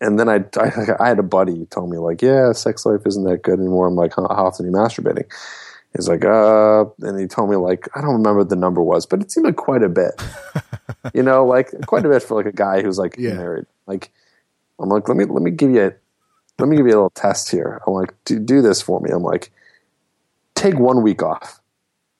and 0.00 0.18
then 0.18 0.28
I, 0.28 0.44
I 0.56 0.70
I 1.00 1.08
had 1.08 1.18
a 1.18 1.22
buddy 1.24 1.56
who 1.56 1.66
told 1.66 1.90
me 1.90 1.98
like, 1.98 2.22
yeah, 2.22 2.52
sex 2.52 2.86
life 2.86 3.00
isn't 3.06 3.24
that 3.24 3.42
good 3.42 3.58
anymore. 3.58 3.86
I'm 3.88 3.96
like, 3.96 4.14
how, 4.14 4.22
how 4.28 4.46
often 4.46 4.66
are 4.66 4.68
you 4.68 4.74
masturbating? 4.74 5.24
He's 5.96 6.06
like, 6.08 6.22
uh, 6.24 6.84
and 7.00 7.18
he 7.18 7.26
told 7.26 7.48
me 7.50 7.56
like, 7.56 7.88
I 7.96 8.00
don't 8.02 8.12
remember 8.12 8.38
what 8.40 8.50
the 8.50 8.56
number 8.56 8.82
was, 8.82 9.06
but 9.06 9.22
it 9.22 9.32
seemed 9.32 9.46
like 9.46 9.56
quite 9.56 9.82
a 9.82 9.88
bit. 9.88 10.20
you 11.14 11.22
know, 11.22 11.46
like 11.46 11.70
quite 11.86 12.04
a 12.04 12.08
bit 12.10 12.22
for 12.22 12.36
like 12.36 12.46
a 12.46 12.52
guy 12.52 12.82
who's 12.82 12.98
like 12.98 13.16
Yeah. 13.18 13.34
married. 13.34 13.64
Like, 13.86 14.12
I'm 14.78 14.90
like, 14.90 15.08
let 15.08 15.16
me 15.16 15.24
let 15.24 15.42
me 15.42 15.50
give 15.50 15.70
you 15.70 15.86
a 15.86 15.92
let 16.58 16.68
me 16.68 16.76
give 16.76 16.86
you 16.86 16.92
a 16.92 16.94
little 17.00 17.10
test 17.10 17.50
here. 17.50 17.80
I'm 17.86 17.94
like, 17.94 18.14
do 18.26 18.38
do 18.38 18.60
this 18.62 18.82
for 18.82 19.00
me. 19.00 19.10
I'm 19.10 19.22
like, 19.22 19.50
take 20.54 20.78
one 20.78 21.02
week 21.02 21.22
off, 21.22 21.58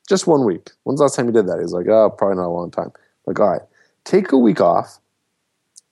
just 0.09 0.27
one 0.27 0.44
week. 0.44 0.71
When's 0.85 0.99
the 0.99 1.05
last 1.05 1.16
time 1.16 1.27
you 1.27 1.33
did 1.33 1.47
that? 1.49 1.61
He's 1.61 1.73
like, 1.73 1.87
oh, 1.88 2.11
probably 2.11 2.37
not 2.37 2.47
a 2.47 2.49
long 2.49 2.71
time. 2.71 2.90
I'm 2.94 3.03
like, 3.27 3.40
all 3.40 3.51
right, 3.51 3.62
take 4.05 4.33
a 4.33 4.38
week 4.38 4.61
off, 4.61 4.99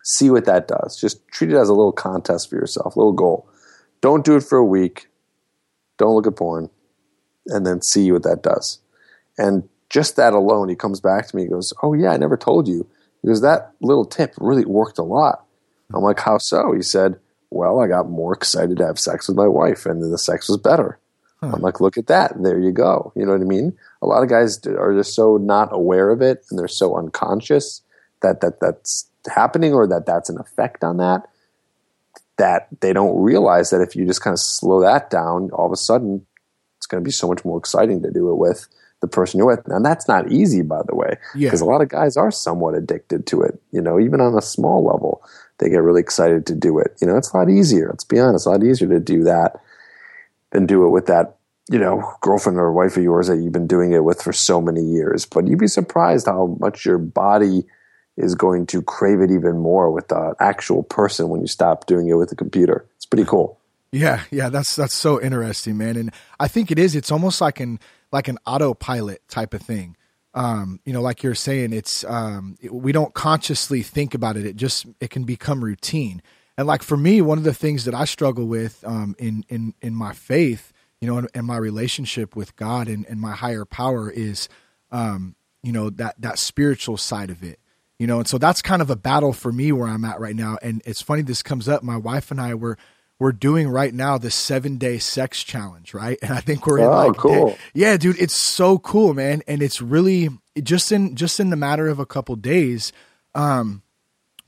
see 0.05 0.31
what 0.31 0.46
that 0.46 0.68
does. 0.68 0.98
Just 0.98 1.26
treat 1.29 1.52
it 1.52 1.57
as 1.57 1.68
a 1.68 1.74
little 1.74 1.92
contest 1.92 2.48
for 2.48 2.57
yourself, 2.57 2.96
little 2.96 3.12
goal. 3.12 3.48
Don't 4.00 4.24
do 4.24 4.37
it 4.37 4.42
for 4.42 4.59
a 4.59 4.64
week. 4.64 5.09
Don't 5.98 6.14
look 6.14 6.26
at 6.26 6.37
porn, 6.37 6.70
and 7.46 7.66
then 7.66 7.83
see 7.83 8.11
what 8.12 8.22
that 8.22 8.42
does. 8.42 8.81
And 9.38 9.68
just 9.88 10.16
that 10.16 10.33
alone, 10.33 10.68
he 10.68 10.76
comes 10.76 11.00
back 11.00 11.26
to 11.29 11.37
me. 11.37 11.42
He 11.42 11.48
goes, 11.48 11.72
"Oh 11.83 11.94
yeah, 11.94 12.11
I 12.11 12.16
never 12.16 12.37
told 12.37 12.68
you." 12.68 12.87
He 13.22 13.29
goes, 13.29 13.40
"That 13.40 13.72
little 13.81 14.05
tip 14.05 14.35
really 14.38 14.64
worked 14.64 14.98
a 14.98 15.02
lot." 15.02 15.46
I'm 15.94 16.02
like, 16.02 16.20
"How 16.20 16.38
so?" 16.38 16.72
He 16.72 16.83
said, 16.83 17.18
"Well, 17.50 17.81
I 17.81 17.87
got 17.87 18.11
more 18.11 18.35
excited 18.35 18.76
to 18.79 18.87
have 18.87 18.98
sex 18.98 19.29
with 19.29 19.37
my 19.37 19.48
wife, 19.48 19.87
and 19.87 20.02
the 20.02 20.18
sex 20.18 20.48
was 20.48 20.59
better." 20.59 20.98
I'm 21.42 21.61
like, 21.61 21.81
"Look 21.81 21.96
at 21.99 22.07
that! 22.09 22.33
There 22.42 22.59
you 22.59 22.72
go." 22.72 23.12
You 23.14 23.25
know 23.27 23.33
what 23.33 23.40
I 23.40 23.44
mean? 23.44 23.77
A 24.03 24.07
lot 24.07 24.22
of 24.22 24.29
guys 24.29 24.64
are 24.66 24.94
just 24.94 25.14
so 25.14 25.37
not 25.37 25.68
aware 25.72 26.11
of 26.11 26.20
it, 26.22 26.44
and 26.51 26.59
they're 26.59 26.66
so 26.68 26.96
unconscious 26.96 27.83
that 28.22 28.40
that 28.40 28.59
that's 28.61 29.07
happening, 29.33 29.72
or 29.75 29.87
that 29.87 30.07
that's 30.07 30.29
an 30.31 30.38
effect 30.38 30.83
on 30.83 30.96
that 30.96 31.29
that 32.38 32.68
they 32.81 32.92
don't 32.92 33.18
realize 33.20 33.70
that 33.70 33.81
if 33.81 33.96
you 33.96 34.05
just 34.07 34.20
kind 34.20 34.35
of 34.35 34.40
slow 34.40 34.81
that 34.81 35.09
down, 35.11 35.51
all 35.53 35.66
of 35.66 35.72
a 35.72 35.77
sudden 35.77 36.27
it's 36.77 36.87
going 36.87 37.03
to 37.03 37.07
be 37.07 37.11
so 37.12 37.27
much 37.27 37.44
more 37.44 37.59
exciting 37.59 38.03
to 38.03 38.11
do 38.11 38.31
it 38.31 38.37
with 38.37 38.68
the 39.01 39.09
person 39.09 39.38
you're 39.38 39.46
with. 39.46 39.66
And 39.68 39.85
that's 39.85 40.07
not 40.07 40.31
easy, 40.31 40.61
by 40.62 40.83
the 40.87 40.94
way, 40.94 41.16
Yeah. 41.35 41.46
because 41.49 41.62
a 41.62 41.64
lot 41.64 41.81
of 41.81 41.88
guys 41.88 42.16
are 42.16 42.31
somewhat 42.31 42.75
addicted 42.75 43.27
to 43.29 43.40
it. 43.42 43.59
You 43.72 43.81
know, 43.81 43.99
even 43.99 44.20
on 44.20 44.37
a 44.37 44.42
small 44.42 44.85
level, 44.85 45.22
they 45.59 45.70
get 45.70 45.83
really 45.83 46.01
excited 46.03 46.44
to 46.46 46.55
do 46.55 46.79
it. 46.79 46.94
You 47.01 47.07
know, 47.07 47.16
it's 47.16 47.33
a 47.33 47.37
lot 47.38 47.49
easier. 47.49 47.88
Let's 47.88 48.05
be 48.05 48.20
honest, 48.20 48.46
a 48.46 48.51
lot 48.51 48.62
easier 48.62 48.88
to 48.88 49.01
do 49.01 49.25
that 49.25 49.59
than 50.56 50.66
do 50.66 50.86
it 50.86 50.90
with 50.90 51.06
that, 51.06 51.36
you 51.68 51.78
know, 51.78 52.00
girlfriend 52.20 52.58
or 52.58 52.72
wife 52.72 52.96
of 52.96 53.02
yours 53.04 53.28
that 53.28 53.36
you've 53.36 53.52
been 53.52 53.68
doing 53.68 53.92
it 53.92 54.04
with 54.08 54.22
for 54.22 54.32
so 54.32 54.60
many 54.60 54.80
years. 54.80 55.26
But 55.26 55.46
you'd 55.46 55.58
be 55.60 55.68
surprised 55.68 56.26
how 56.26 56.56
much 56.58 56.86
your 56.86 56.98
body 56.98 57.66
is 58.16 58.34
going 58.34 58.64
to 58.72 58.80
crave 58.80 59.20
it 59.20 59.30
even 59.30 59.58
more 59.58 59.90
with 59.92 60.08
the 60.08 60.34
actual 60.40 60.82
person 60.82 61.28
when 61.28 61.42
you 61.42 61.46
stop 61.46 61.84
doing 61.86 62.08
it 62.08 62.14
with 62.14 62.30
the 62.30 62.36
computer. 62.36 62.86
It's 62.96 63.04
pretty 63.04 63.26
cool. 63.28 63.60
Yeah, 63.92 64.22
yeah, 64.30 64.48
that's 64.48 64.74
that's 64.74 64.96
so 64.96 65.20
interesting, 65.20 65.76
man. 65.76 65.96
And 65.96 66.10
I 66.40 66.48
think 66.48 66.70
it 66.70 66.78
is. 66.78 66.94
It's 66.94 67.12
almost 67.12 67.40
like 67.40 67.60
an 67.60 67.78
like 68.10 68.28
an 68.28 68.38
autopilot 68.46 69.20
type 69.28 69.52
of 69.52 69.60
thing. 69.60 69.96
um, 70.36 70.80
you 70.84 70.92
know, 70.92 71.00
like 71.00 71.22
you're 71.22 71.34
saying, 71.34 71.72
it's 71.72 72.04
um, 72.04 72.56
we 72.70 72.92
don't 72.92 73.14
consciously 73.14 73.82
think 73.82 74.12
about 74.14 74.36
it. 74.36 74.44
It 74.44 74.56
just 74.56 74.86
it 75.00 75.08
can 75.08 75.24
become 75.24 75.64
routine. 75.64 76.20
And 76.58 76.66
like 76.66 76.82
for 76.82 76.96
me, 76.96 77.20
one 77.20 77.38
of 77.38 77.44
the 77.44 77.54
things 77.54 77.84
that 77.84 77.94
I 77.94 78.04
struggle 78.04 78.46
with 78.46 78.82
um, 78.86 79.14
in 79.18 79.44
in 79.48 79.74
in 79.82 79.94
my 79.94 80.12
faith, 80.12 80.72
you 81.00 81.08
know, 81.08 81.26
in 81.34 81.44
my 81.44 81.56
relationship 81.56 82.34
with 82.34 82.56
God 82.56 82.88
and, 82.88 83.06
and 83.06 83.20
my 83.20 83.32
higher 83.32 83.64
power 83.64 84.10
is, 84.10 84.48
um, 84.90 85.36
you 85.62 85.72
know, 85.72 85.90
that 85.90 86.20
that 86.20 86.38
spiritual 86.38 86.96
side 86.96 87.30
of 87.30 87.42
it. 87.42 87.60
You 87.98 88.06
know, 88.06 88.18
and 88.18 88.28
so 88.28 88.36
that's 88.36 88.60
kind 88.60 88.82
of 88.82 88.90
a 88.90 88.96
battle 88.96 89.32
for 89.32 89.50
me 89.50 89.72
where 89.72 89.88
I'm 89.88 90.04
at 90.04 90.20
right 90.20 90.36
now. 90.36 90.58
And 90.60 90.82
it's 90.84 91.00
funny 91.00 91.22
this 91.22 91.42
comes 91.42 91.66
up. 91.66 91.82
My 91.82 91.96
wife 91.96 92.30
and 92.30 92.40
I 92.40 92.54
were 92.54 92.76
we're 93.18 93.32
doing 93.32 93.68
right 93.68 93.94
now 93.94 94.18
the 94.18 94.30
seven 94.30 94.76
day 94.76 94.98
sex 94.98 95.42
challenge, 95.42 95.94
right? 95.94 96.18
And 96.22 96.32
I 96.32 96.40
think 96.40 96.66
we're 96.66 96.78
in 96.78 96.84
oh, 96.84 97.08
like, 97.08 97.16
cool. 97.16 97.50
Day, 97.50 97.58
yeah, 97.74 97.96
dude, 97.96 98.20
it's 98.20 98.40
so 98.40 98.78
cool, 98.78 99.14
man. 99.14 99.42
And 99.46 99.62
it's 99.62 99.80
really 99.80 100.28
just 100.62 100.92
in 100.92 101.16
just 101.16 101.40
in 101.40 101.50
the 101.50 101.56
matter 101.56 101.88
of 101.88 101.98
a 101.98 102.06
couple 102.06 102.36
days, 102.36 102.92
um, 103.34 103.82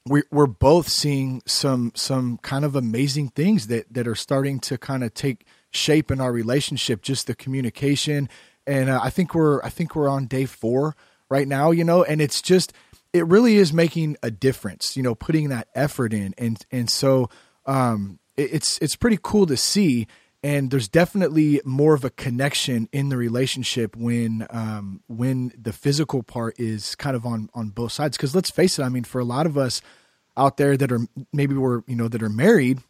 we, 0.09 0.23
we're 0.31 0.47
both 0.47 0.89
seeing 0.89 1.43
some 1.47 1.93
some 1.95 2.39
kind 2.39 2.65
of 2.65 2.75
amazing 2.75 3.29
things 3.29 3.67
that 3.69 3.93
that 3.93 4.07
are 4.07 4.15
starting 4.15 4.59
to 4.61 4.79
kind 4.79 5.05
of 5.05 5.15
take 5.15 5.47
shape 5.71 6.11
in 6.11 6.21
our 6.21 6.33
relationship. 6.33 7.03
Just 7.03 7.27
the 7.27 7.35
communication, 7.35 8.29
and 8.67 8.91
uh, 8.91 9.01
I 9.03 9.11
think 9.11 9.35
we're 9.35 9.63
I 9.63 9.69
think 9.69 9.95
we're 9.95 10.09
on 10.09 10.27
day 10.27 10.47
four 10.47 10.97
right 11.29 11.47
now, 11.47 11.71
you 11.71 11.85
know, 11.85 12.03
and 12.03 12.21
it's 12.21 12.43
just 12.43 12.73
it 13.13 13.27
really 13.27 13.57
is 13.57 13.73
making 13.73 14.17
a 14.23 14.31
difference, 14.31 14.97
you 14.97 15.03
know, 15.03 15.15
putting 15.15 15.49
that 15.51 15.69
effort 15.75 16.13
in, 16.13 16.35
and 16.39 16.65
and 16.71 16.91
so 16.91 17.29
um, 17.67 18.19
it, 18.37 18.55
it's 18.55 18.79
it's 18.79 18.97
pretty 18.97 19.19
cool 19.23 19.47
to 19.47 19.57
see 19.57 20.07
and 20.43 20.71
there's 20.71 20.89
definitely 20.89 21.61
more 21.65 21.95
of 21.95 22.05
a 22.05 22.11
connection 22.11 22.89
in 22.93 23.09
the 23.09 23.17
relationship 23.17 23.97
when 23.97 24.47
um, 24.51 25.03
when 25.09 25.53
the 25.61 25.73
physical 25.73 26.23
part 26.23 26.59
is 26.61 26.95
kind 26.95 27.17
of 27.17 27.27
on 27.27 27.51
on 27.55 27.71
both 27.71 27.93
sides. 27.93 28.17
Because 28.17 28.35
let's 28.35 28.51
face 28.51 28.79
it, 28.79 28.83
I 28.83 28.89
mean, 28.89 29.05
for 29.05 29.21
a 29.21 29.25
lot 29.25 29.47
of 29.47 29.59
us 29.59 29.83
out 30.39 30.57
there 30.57 30.77
that 30.77 30.93
are 30.93 31.01
maybe 31.33 31.55
we're 31.55 31.83
you 31.87 31.97
know 31.97 32.09
that 32.09 32.23
are 32.23 32.31
married, 32.31 32.81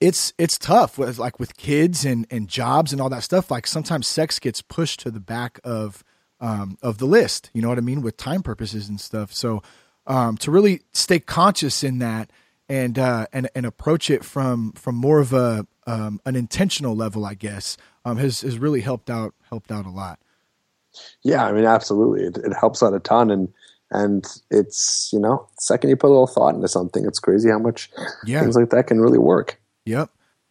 it's 0.00 0.32
it's 0.38 0.58
tough 0.58 0.98
with 0.98 1.18
like 1.18 1.40
with 1.40 1.56
kids 1.56 2.04
and 2.04 2.26
and 2.30 2.48
jobs 2.48 2.92
and 2.92 3.00
all 3.00 3.08
that 3.10 3.22
stuff. 3.22 3.50
Like 3.50 3.66
sometimes 3.66 4.06
sex 4.06 4.38
gets 4.38 4.62
pushed 4.62 5.00
to 5.00 5.10
the 5.10 5.20
back 5.20 5.58
of 5.64 6.04
um, 6.40 6.78
of 6.82 6.98
the 6.98 7.06
list. 7.06 7.50
You 7.52 7.62
know 7.62 7.68
what 7.68 7.78
I 7.78 7.82
mean 7.82 8.02
with 8.02 8.16
time 8.16 8.42
purposes 8.42 8.88
and 8.88 9.00
stuff. 9.00 9.32
So 9.32 9.62
um, 10.06 10.36
to 10.38 10.50
really 10.50 10.82
stay 10.92 11.18
conscious 11.18 11.82
in 11.82 11.98
that 11.98 12.30
and 12.68 12.98
uh, 12.98 13.26
and 13.32 13.48
and 13.54 13.66
approach 13.66 14.10
it 14.10 14.24
from 14.24 14.72
from 14.72 14.94
more 14.94 15.20
of 15.20 15.32
a 15.32 15.66
um, 15.86 16.20
an 16.26 16.36
intentional 16.36 16.94
level, 16.94 17.24
I 17.24 17.34
guess, 17.34 17.76
um, 18.04 18.18
has 18.18 18.42
has 18.42 18.58
really 18.58 18.82
helped 18.82 19.10
out 19.10 19.34
helped 19.48 19.72
out 19.72 19.86
a 19.86 19.90
lot. 19.90 20.18
Yeah, 21.22 21.46
I 21.46 21.52
mean, 21.52 21.64
absolutely, 21.64 22.24
it, 22.24 22.38
it 22.38 22.52
helps 22.54 22.82
out 22.82 22.94
a 22.94 23.00
ton, 23.00 23.30
and 23.30 23.52
and 23.90 24.26
it's 24.50 25.10
you 25.12 25.18
know, 25.18 25.48
second 25.58 25.90
you 25.90 25.96
put 25.96 26.08
a 26.08 26.10
little 26.10 26.26
thought 26.26 26.54
into 26.54 26.68
something, 26.68 27.04
it's 27.04 27.18
crazy 27.18 27.50
how 27.50 27.58
much 27.58 27.90
yeah. 28.24 28.40
things 28.40 28.56
like 28.56 28.70
that 28.70 28.86
can 28.86 29.00
really 29.00 29.18
work. 29.18 29.60
Yep. 29.86 30.10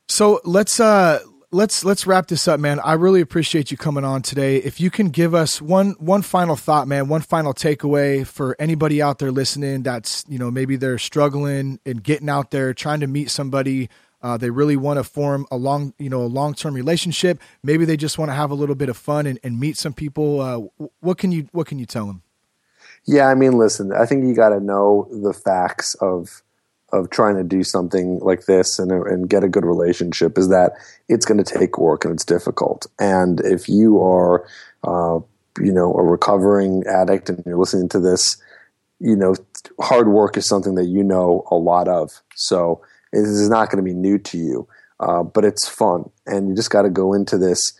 So 0.10 0.41
let's 0.43 0.80
uh 0.80 1.19
let's 1.52 1.86
let's 1.86 2.08
wrap 2.08 2.28
this 2.28 2.47
up, 2.47 2.60
man. 2.60 2.80
I 2.80 2.93
really 2.93 3.21
appreciate 3.21 3.71
you 3.71 3.78
coming 3.78 4.04
on 4.04 4.21
today. 4.21 4.58
If 4.58 4.80
you 4.80 4.89
can 4.89 5.10
give 5.10 5.34
us 5.34 5.62
one 5.62 5.91
one 6.00 6.21
final 6.21 6.56
thought, 6.56 6.88
man, 6.88 7.08
one 7.08 7.21
final 7.21 7.54
takeaway 7.54 8.26
for 8.26 8.56
anybody 8.60 9.02
out 9.02 9.19
there 9.19 9.32
listening 9.32 9.84
that's 9.84 10.26
you 10.28 10.39
know 10.39 10.52
maybe 10.52 10.76
they're 10.76 10.97
struggling 10.97 11.80
and 11.86 12.04
getting 12.04 12.30
out 12.30 12.52
there 12.52 12.73
trying 12.73 13.02
to 13.02 13.08
meet 13.08 13.30
somebody 13.30 13.89
uh, 14.21 14.38
they 14.38 14.50
really 14.50 14.76
want 14.76 14.97
to 14.97 15.04
form 15.04 15.45
a 15.52 15.58
long, 15.58 15.93
you 16.00 16.10
know, 16.10 16.21
a 16.21 16.28
long 16.28 16.54
term 16.54 16.73
relationship. 16.73 17.39
Maybe 17.63 17.86
they 17.86 17.97
just 17.97 18.17
want 18.17 18.30
to 18.30 18.36
have 18.36 18.52
a 18.52 18.56
little 18.56 18.76
bit 18.76 18.89
of 18.89 18.97
fun 18.97 19.28
and, 19.28 19.39
and 19.43 19.60
meet 19.60 19.78
some 19.78 19.93
people. 19.93 20.41
Uh, 20.41 20.88
what 21.00 21.17
can 21.17 21.32
you 21.32 21.47
What 21.52 21.67
can 21.67 21.80
you 21.80 21.86
tell 21.86 22.08
them? 22.08 22.23
Yeah, 23.08 23.30
I 23.30 23.36
mean, 23.36 23.54
listen, 23.54 23.93
I 23.93 24.06
think 24.06 24.26
you 24.26 24.36
got 24.36 24.50
to 24.50 24.60
know 24.60 25.08
the 25.10 25.34
facts 25.34 25.96
of 25.96 26.43
of 26.93 27.10
trying 27.10 27.36
to 27.36 27.43
do 27.43 27.63
something 27.63 28.20
like 28.20 28.46
this 28.46 28.80
and 28.80 28.91
and 28.91 29.30
get 29.30 29.43
a 29.43 29.50
good 29.50 29.65
relationship 29.65 30.38
is 30.38 30.50
that 30.50 30.74
it's 31.10 31.26
going 31.26 31.41
to 31.41 31.60
take 31.60 31.78
work 31.78 32.06
and 32.06 32.13
it's 32.13 32.26
difficult. 32.26 32.86
And 33.00 33.39
if 33.41 33.67
you 33.67 34.02
are, 34.02 34.46
uh, 34.84 35.20
you 35.60 35.72
know, 35.74 35.93
a 35.93 36.04
recovering 36.04 36.84
addict 36.88 37.30
and 37.30 37.43
you're 37.46 37.58
listening 37.58 37.89
to 37.89 38.00
this, 38.00 38.38
you 39.00 39.15
know, 39.15 39.36
hard 39.82 40.10
work 40.10 40.38
is 40.38 40.48
something 40.48 40.76
that 40.76 40.88
you 40.88 41.04
know 41.04 41.46
a 41.50 41.56
lot 41.56 41.88
of. 41.88 42.22
So 42.36 42.82
this 43.13 43.28
is 43.28 43.50
not 43.50 43.70
going 43.70 43.84
to 43.84 43.89
be 43.89 43.93
new 43.93 44.17
to 44.20 44.38
you, 44.38 44.67
uh, 45.00 45.24
but 45.24 45.46
it's 45.46 45.67
fun, 45.67 46.10
and 46.26 46.50
you 46.50 46.56
just 46.56 46.72
got 46.72 46.82
to 46.82 46.89
go 46.89 47.13
into 47.13 47.38
this 47.38 47.72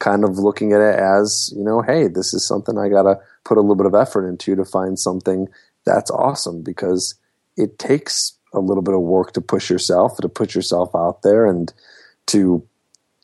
kind 0.00 0.24
of 0.24 0.38
looking 0.38 0.72
at 0.72 0.80
it 0.80 0.98
as 0.98 1.52
you 1.56 1.62
know, 1.62 1.82
hey, 1.82 2.08
this 2.08 2.34
is 2.34 2.46
something 2.46 2.76
I 2.76 2.88
got 2.88 3.04
to 3.04 3.20
put 3.44 3.58
a 3.58 3.60
little 3.60 3.76
bit 3.76 3.86
of 3.86 3.94
effort 3.94 4.26
into 4.26 4.56
to 4.56 4.64
find 4.64 4.98
something 4.98 5.46
that's 5.86 6.10
awesome 6.10 6.62
because 6.62 7.14
it 7.56 7.78
takes 7.78 8.36
a 8.52 8.58
little 8.58 8.82
bit 8.82 8.94
of 8.94 9.02
work 9.02 9.32
to 9.32 9.40
push 9.40 9.70
yourself, 9.70 10.16
to 10.18 10.28
put 10.28 10.54
yourself 10.54 10.90
out 10.94 11.22
there, 11.22 11.46
and 11.46 11.72
to 12.26 12.66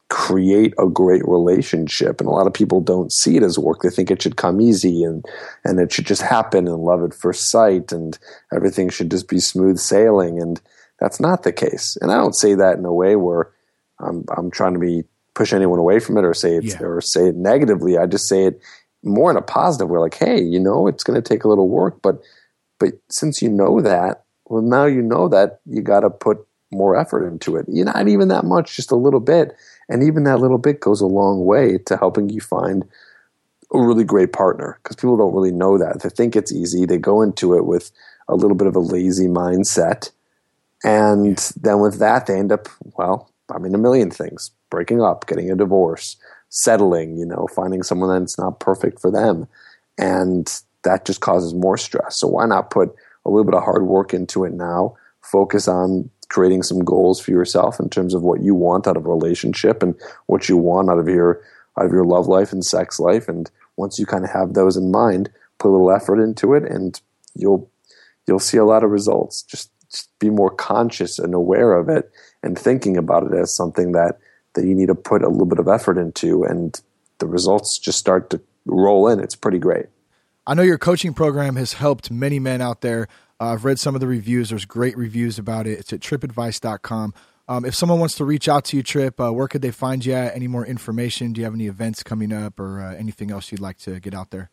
create 0.09 0.73
a 0.79 0.87
great 0.87 1.27
relationship. 1.27 2.21
And 2.21 2.29
a 2.29 2.33
lot 2.33 2.47
of 2.47 2.55
people 2.55 2.81
don't 2.81 3.13
see 3.13 3.37
it 3.37 3.43
as 3.43 3.59
work. 3.59 3.81
They 3.83 3.91
think 3.91 4.11
it 4.11 4.23
should 4.23 4.37
come 4.37 4.61
easy 4.61 5.03
and 5.03 5.25
and 5.65 5.81
it 5.81 5.93
should 5.93 6.07
just 6.07 6.23
happen 6.23 6.69
and 6.69 6.79
love 6.79 7.03
at 7.03 7.15
first 7.15 7.51
sight 7.51 7.91
and 7.91 8.17
everything 8.55 8.89
should 8.89 9.11
just 9.11 9.29
be 9.29 9.41
smooth 9.41 9.79
sailing. 9.79 10.41
And 10.41 10.61
that's 11.01 11.19
not 11.19 11.43
the 11.43 11.53
case. 11.53 11.97
And 12.01 12.13
I 12.13 12.17
don't 12.19 12.37
say 12.37 12.55
that 12.55 12.79
in 12.79 12.85
a 12.85 12.93
way 12.93 13.17
where 13.17 13.51
I'm, 13.99 14.25
I'm 14.37 14.51
trying 14.51 14.75
to 14.75 14.79
be 14.79 15.05
push 15.37 15.53
anyone 15.53 15.79
away 15.79 16.01
from 16.01 16.17
it 16.17 16.25
or 16.25 16.35
say 16.35 16.57
it 16.57 16.65
yeah. 16.65 16.83
or 16.83 17.01
say 17.01 17.29
it 17.29 17.37
negatively. 17.37 17.97
I 17.97 18.07
just 18.07 18.29
say 18.29 18.47
it 18.47 18.61
more 19.05 19.31
in 19.31 19.37
a 19.37 19.43
positive 19.43 19.89
way, 19.89 20.01
like, 20.01 20.15
hey, 20.15 20.41
you 20.41 20.59
know, 20.59 20.89
it's 20.89 21.05
going 21.05 21.21
to 21.21 21.27
take 21.27 21.45
a 21.45 21.49
little 21.49 21.69
work, 21.69 22.01
but 22.03 22.21
but 22.79 22.95
since 23.09 23.41
you 23.41 23.49
know 23.49 23.81
that, 23.81 24.25
well, 24.47 24.63
now 24.63 24.85
you 24.85 25.01
know 25.01 25.29
that 25.29 25.61
you 25.65 25.81
got 25.81 26.01
to 26.01 26.11
put 26.11 26.39
more 26.71 26.97
effort 26.97 27.27
into 27.27 27.57
it. 27.57 27.65
You're 27.69 27.87
not 27.87 28.09
even 28.09 28.29
that 28.29 28.45
much, 28.45 28.77
just 28.77 28.91
a 28.91 28.97
little 28.97 29.21
bit, 29.21 29.55
and 29.89 30.03
even 30.03 30.25
that 30.25 30.41
little 30.41 30.59
bit 30.59 30.81
goes 30.81 31.01
a 31.01 31.07
long 31.07 31.45
way 31.45 31.79
to 31.87 31.97
helping 31.97 32.29
you 32.29 32.41
find 32.41 32.85
a 33.73 33.81
really 33.81 34.05
great 34.05 34.33
partner 34.33 34.79
because 34.83 34.97
people 34.97 35.17
don't 35.17 35.35
really 35.35 35.53
know 35.53 35.79
that. 35.79 36.01
They 36.01 36.09
think 36.09 36.35
it's 36.35 36.53
easy. 36.53 36.87
They 36.87 36.99
go 36.99 37.23
into 37.23 37.55
it 37.57 37.67
with 37.67 37.93
a 38.29 38.35
little 38.35 38.57
bit 38.57 38.67
of 38.67 38.77
a 38.77 38.81
lazy 38.81 39.27
mindset 39.29 40.11
and 40.85 41.39
then 41.61 41.81
with 41.81 41.99
that, 41.99 42.27
they 42.27 42.39
end 42.39 42.53
up, 42.53 42.69
well, 42.97 43.31
I 43.53 43.59
mean, 43.59 43.75
a 43.75 43.79
million 43.79 44.11
things 44.11 44.51
breaking 44.71 45.03
up, 45.03 45.27
getting 45.27 45.51
a 45.51 45.57
divorce, 45.57 46.17
settling, 46.49 47.17
you 47.17 47.27
know, 47.27 47.49
finding 47.55 47.83
someone 47.83 48.21
that's 48.21 48.39
not 48.39 48.61
perfect 48.61 49.01
for 49.01 49.11
them. 49.11 49.47
And 49.99 50.53
that 50.83 51.05
just 51.05 51.21
causes 51.21 51.55
more 51.55 51.77
stress. 51.77 52.19
So 52.19 52.29
why 52.29 52.47
not 52.47 52.71
put 52.71 52.95
a 53.25 53.31
little 53.31 53.45
bit 53.45 53.55
of 53.55 53.65
hard 53.65 53.87
work 53.87 54.15
into 54.15 54.45
it 54.45 54.53
now? 54.53 54.97
Focus 55.23 55.67
on 55.69 56.11
creating 56.29 56.63
some 56.63 56.81
goals 56.81 57.21
for 57.21 57.31
yourself 57.31 57.79
in 57.81 57.89
terms 57.89 58.15
of 58.15 58.23
what 58.23 58.43
you 58.43 58.55
want 58.55 58.87
out 58.87 58.97
of 58.97 59.07
a 59.07 59.09
relationship 59.09 59.83
and 59.83 59.95
what 60.27 60.49
you 60.49 60.57
want 60.57 60.91
out 60.91 60.99
of 60.99 61.09
your 61.09 61.43
out 61.79 61.87
of 61.87 61.93
your 61.93 62.05
love 62.05 62.27
life 62.27 62.53
and 62.53 62.65
sex 62.65 62.99
life. 62.99 63.29
And 63.29 63.51
once 63.77 63.99
you 63.99 64.07
kind 64.07 64.25
of 64.25 64.31
have 64.31 64.55
those 64.55 64.77
in 64.77 64.91
mind, 64.91 65.31
put 65.59 65.69
a 65.69 65.73
little 65.73 65.91
effort 65.91 66.21
into 66.21 66.55
it 66.55 66.65
and 66.65 67.01
you'll 67.35 67.71
you'll 68.27 68.39
see 68.39 68.57
a 68.57 68.65
lot 68.65 68.83
of 68.83 68.91
results. 68.91 69.43
Just 69.43 69.71
be 70.19 70.31
more 70.31 70.51
conscious 70.51 71.19
and 71.19 71.35
aware 71.35 71.75
of 71.75 71.89
it 71.89 72.11
and 72.43 72.59
thinking 72.59 72.97
about 72.97 73.25
it 73.25 73.35
as 73.35 73.55
something 73.55 73.93
that 73.93 74.19
that 74.57 74.67
you 74.67 74.75
need 74.75 74.87
to 74.87 74.95
put 74.95 75.23
a 75.23 75.29
little 75.29 75.47
bit 75.47 75.59
of 75.59 75.69
effort 75.69 75.97
into 75.97 76.43
and 76.43 76.81
the 77.19 77.27
results 77.27 77.79
just 77.79 77.99
start 77.99 78.31
to 78.31 78.41
roll 78.67 79.09
in. 79.09 79.21
It's 79.21 79.37
pretty 79.37 79.59
great. 79.59 79.87
I 80.47 80.55
know 80.55 80.63
your 80.63 80.79
coaching 80.79 81.15
program 81.15 81.57
has 81.57 81.75
helped 81.75 82.11
many 82.11 82.39
men 82.39 82.61
out 82.61 82.81
there. 82.81 83.09
Uh, 83.41 83.53
i've 83.53 83.65
read 83.65 83.79
some 83.79 83.95
of 83.95 84.01
the 84.01 84.07
reviews. 84.07 84.51
There's 84.51 84.65
great 84.65 84.97
reviews 84.97 85.39
about 85.39 85.67
it. 85.67 85.79
It's 85.79 85.93
at 85.93 86.01
tripadvice.com 86.01 87.15
um, 87.49 87.65
if 87.65 87.77
someone 87.77 88.01
wants 88.01 88.17
to 88.17 88.25
reach 88.25 88.49
out 88.49 88.65
to 88.67 88.77
you 88.77 88.83
trip 88.83 89.21
uh, 89.21 89.33
where 89.33 89.47
could 89.47 89.63
they 89.63 89.71
find 89.71 90.05
you 90.05 90.15
at? 90.15 90.35
Any 90.35 90.49
more 90.49 90.67
information? 90.67 91.33
Do 91.33 91.41
you 91.41 91.45
have 91.45 91.55
any 91.55 91.67
events 91.67 92.03
coming 92.03 92.33
up 92.33 92.59
or 92.59 92.81
uh, 92.81 92.95
anything 92.95 93.31
else 93.31 93.53
you'd 93.53 93.61
like 93.61 93.79
to 93.79 94.01
get 94.01 94.15
out 94.15 94.31
there? 94.31 94.51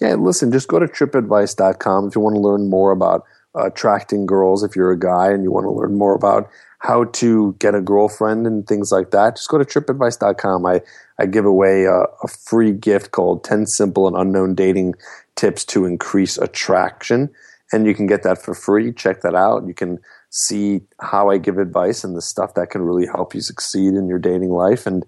Yeah 0.00 0.14
listen 0.14 0.52
just 0.52 0.68
go 0.68 0.78
to 0.78 0.86
tripadvice.com 0.86 2.08
if 2.08 2.14
you 2.14 2.20
want 2.20 2.36
to 2.36 2.40
learn 2.40 2.68
more 2.68 2.92
about 2.92 3.24
attracting 3.58 4.26
girls 4.26 4.62
if 4.62 4.76
you're 4.76 4.92
a 4.92 4.98
guy 4.98 5.30
and 5.30 5.42
you 5.42 5.50
want 5.50 5.64
to 5.64 5.70
learn 5.70 5.96
more 5.96 6.14
about 6.14 6.48
how 6.80 7.04
to 7.04 7.56
get 7.58 7.74
a 7.74 7.80
girlfriend 7.80 8.46
and 8.46 8.66
things 8.66 8.92
like 8.92 9.10
that, 9.10 9.36
just 9.36 9.48
go 9.48 9.58
to 9.58 9.64
tripadvice.com. 9.64 10.64
I, 10.64 10.80
I 11.18 11.26
give 11.26 11.44
away 11.44 11.84
a, 11.84 12.02
a, 12.22 12.28
free 12.28 12.72
gift 12.72 13.10
called 13.10 13.42
10 13.42 13.66
Simple 13.66 14.06
and 14.06 14.16
Unknown 14.16 14.54
Dating 14.54 14.94
Tips 15.34 15.64
to 15.66 15.84
Increase 15.84 16.38
Attraction. 16.38 17.30
And 17.72 17.84
you 17.84 17.94
can 17.94 18.06
get 18.06 18.22
that 18.22 18.42
for 18.42 18.54
free. 18.54 18.92
Check 18.92 19.22
that 19.22 19.34
out. 19.34 19.66
You 19.66 19.74
can 19.74 19.98
see 20.30 20.80
how 21.00 21.30
I 21.30 21.38
give 21.38 21.58
advice 21.58 22.04
and 22.04 22.16
the 22.16 22.22
stuff 22.22 22.54
that 22.54 22.70
can 22.70 22.82
really 22.82 23.06
help 23.06 23.34
you 23.34 23.40
succeed 23.40 23.94
in 23.94 24.08
your 24.08 24.18
dating 24.18 24.50
life. 24.50 24.86
And, 24.86 25.04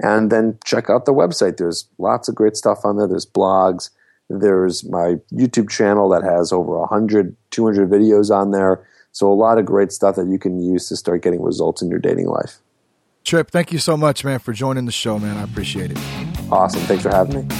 and 0.00 0.30
then 0.30 0.58
check 0.64 0.90
out 0.90 1.06
the 1.06 1.14
website. 1.14 1.56
There's 1.56 1.88
lots 1.98 2.28
of 2.28 2.34
great 2.34 2.56
stuff 2.56 2.80
on 2.84 2.98
there. 2.98 3.08
There's 3.08 3.26
blogs, 3.26 3.90
there's 4.28 4.84
my 4.88 5.16
YouTube 5.32 5.70
channel 5.70 6.08
that 6.10 6.22
has 6.22 6.52
over 6.52 6.78
100, 6.80 7.34
200 7.50 7.90
videos 7.90 8.30
on 8.34 8.50
there. 8.50 8.86
So 9.12 9.32
a 9.32 9.34
lot 9.34 9.58
of 9.58 9.66
great 9.66 9.92
stuff 9.92 10.16
that 10.16 10.26
you 10.26 10.38
can 10.38 10.60
use 10.60 10.88
to 10.88 10.96
start 10.96 11.22
getting 11.22 11.42
results 11.42 11.82
in 11.82 11.88
your 11.88 12.00
dating 12.00 12.26
life. 12.26 12.58
Trip, 13.24 13.50
thank 13.50 13.72
you 13.72 13.78
so 13.78 13.96
much, 13.96 14.22
man, 14.24 14.38
for 14.38 14.52
joining 14.52 14.84
the 14.86 14.92
show, 14.92 15.18
man. 15.18 15.36
I 15.36 15.42
appreciate 15.44 15.90
it. 15.90 15.98
Awesome. 16.50 16.80
Thanks 16.82 17.02
for 17.02 17.10
having 17.10 17.48
me. 17.48 17.54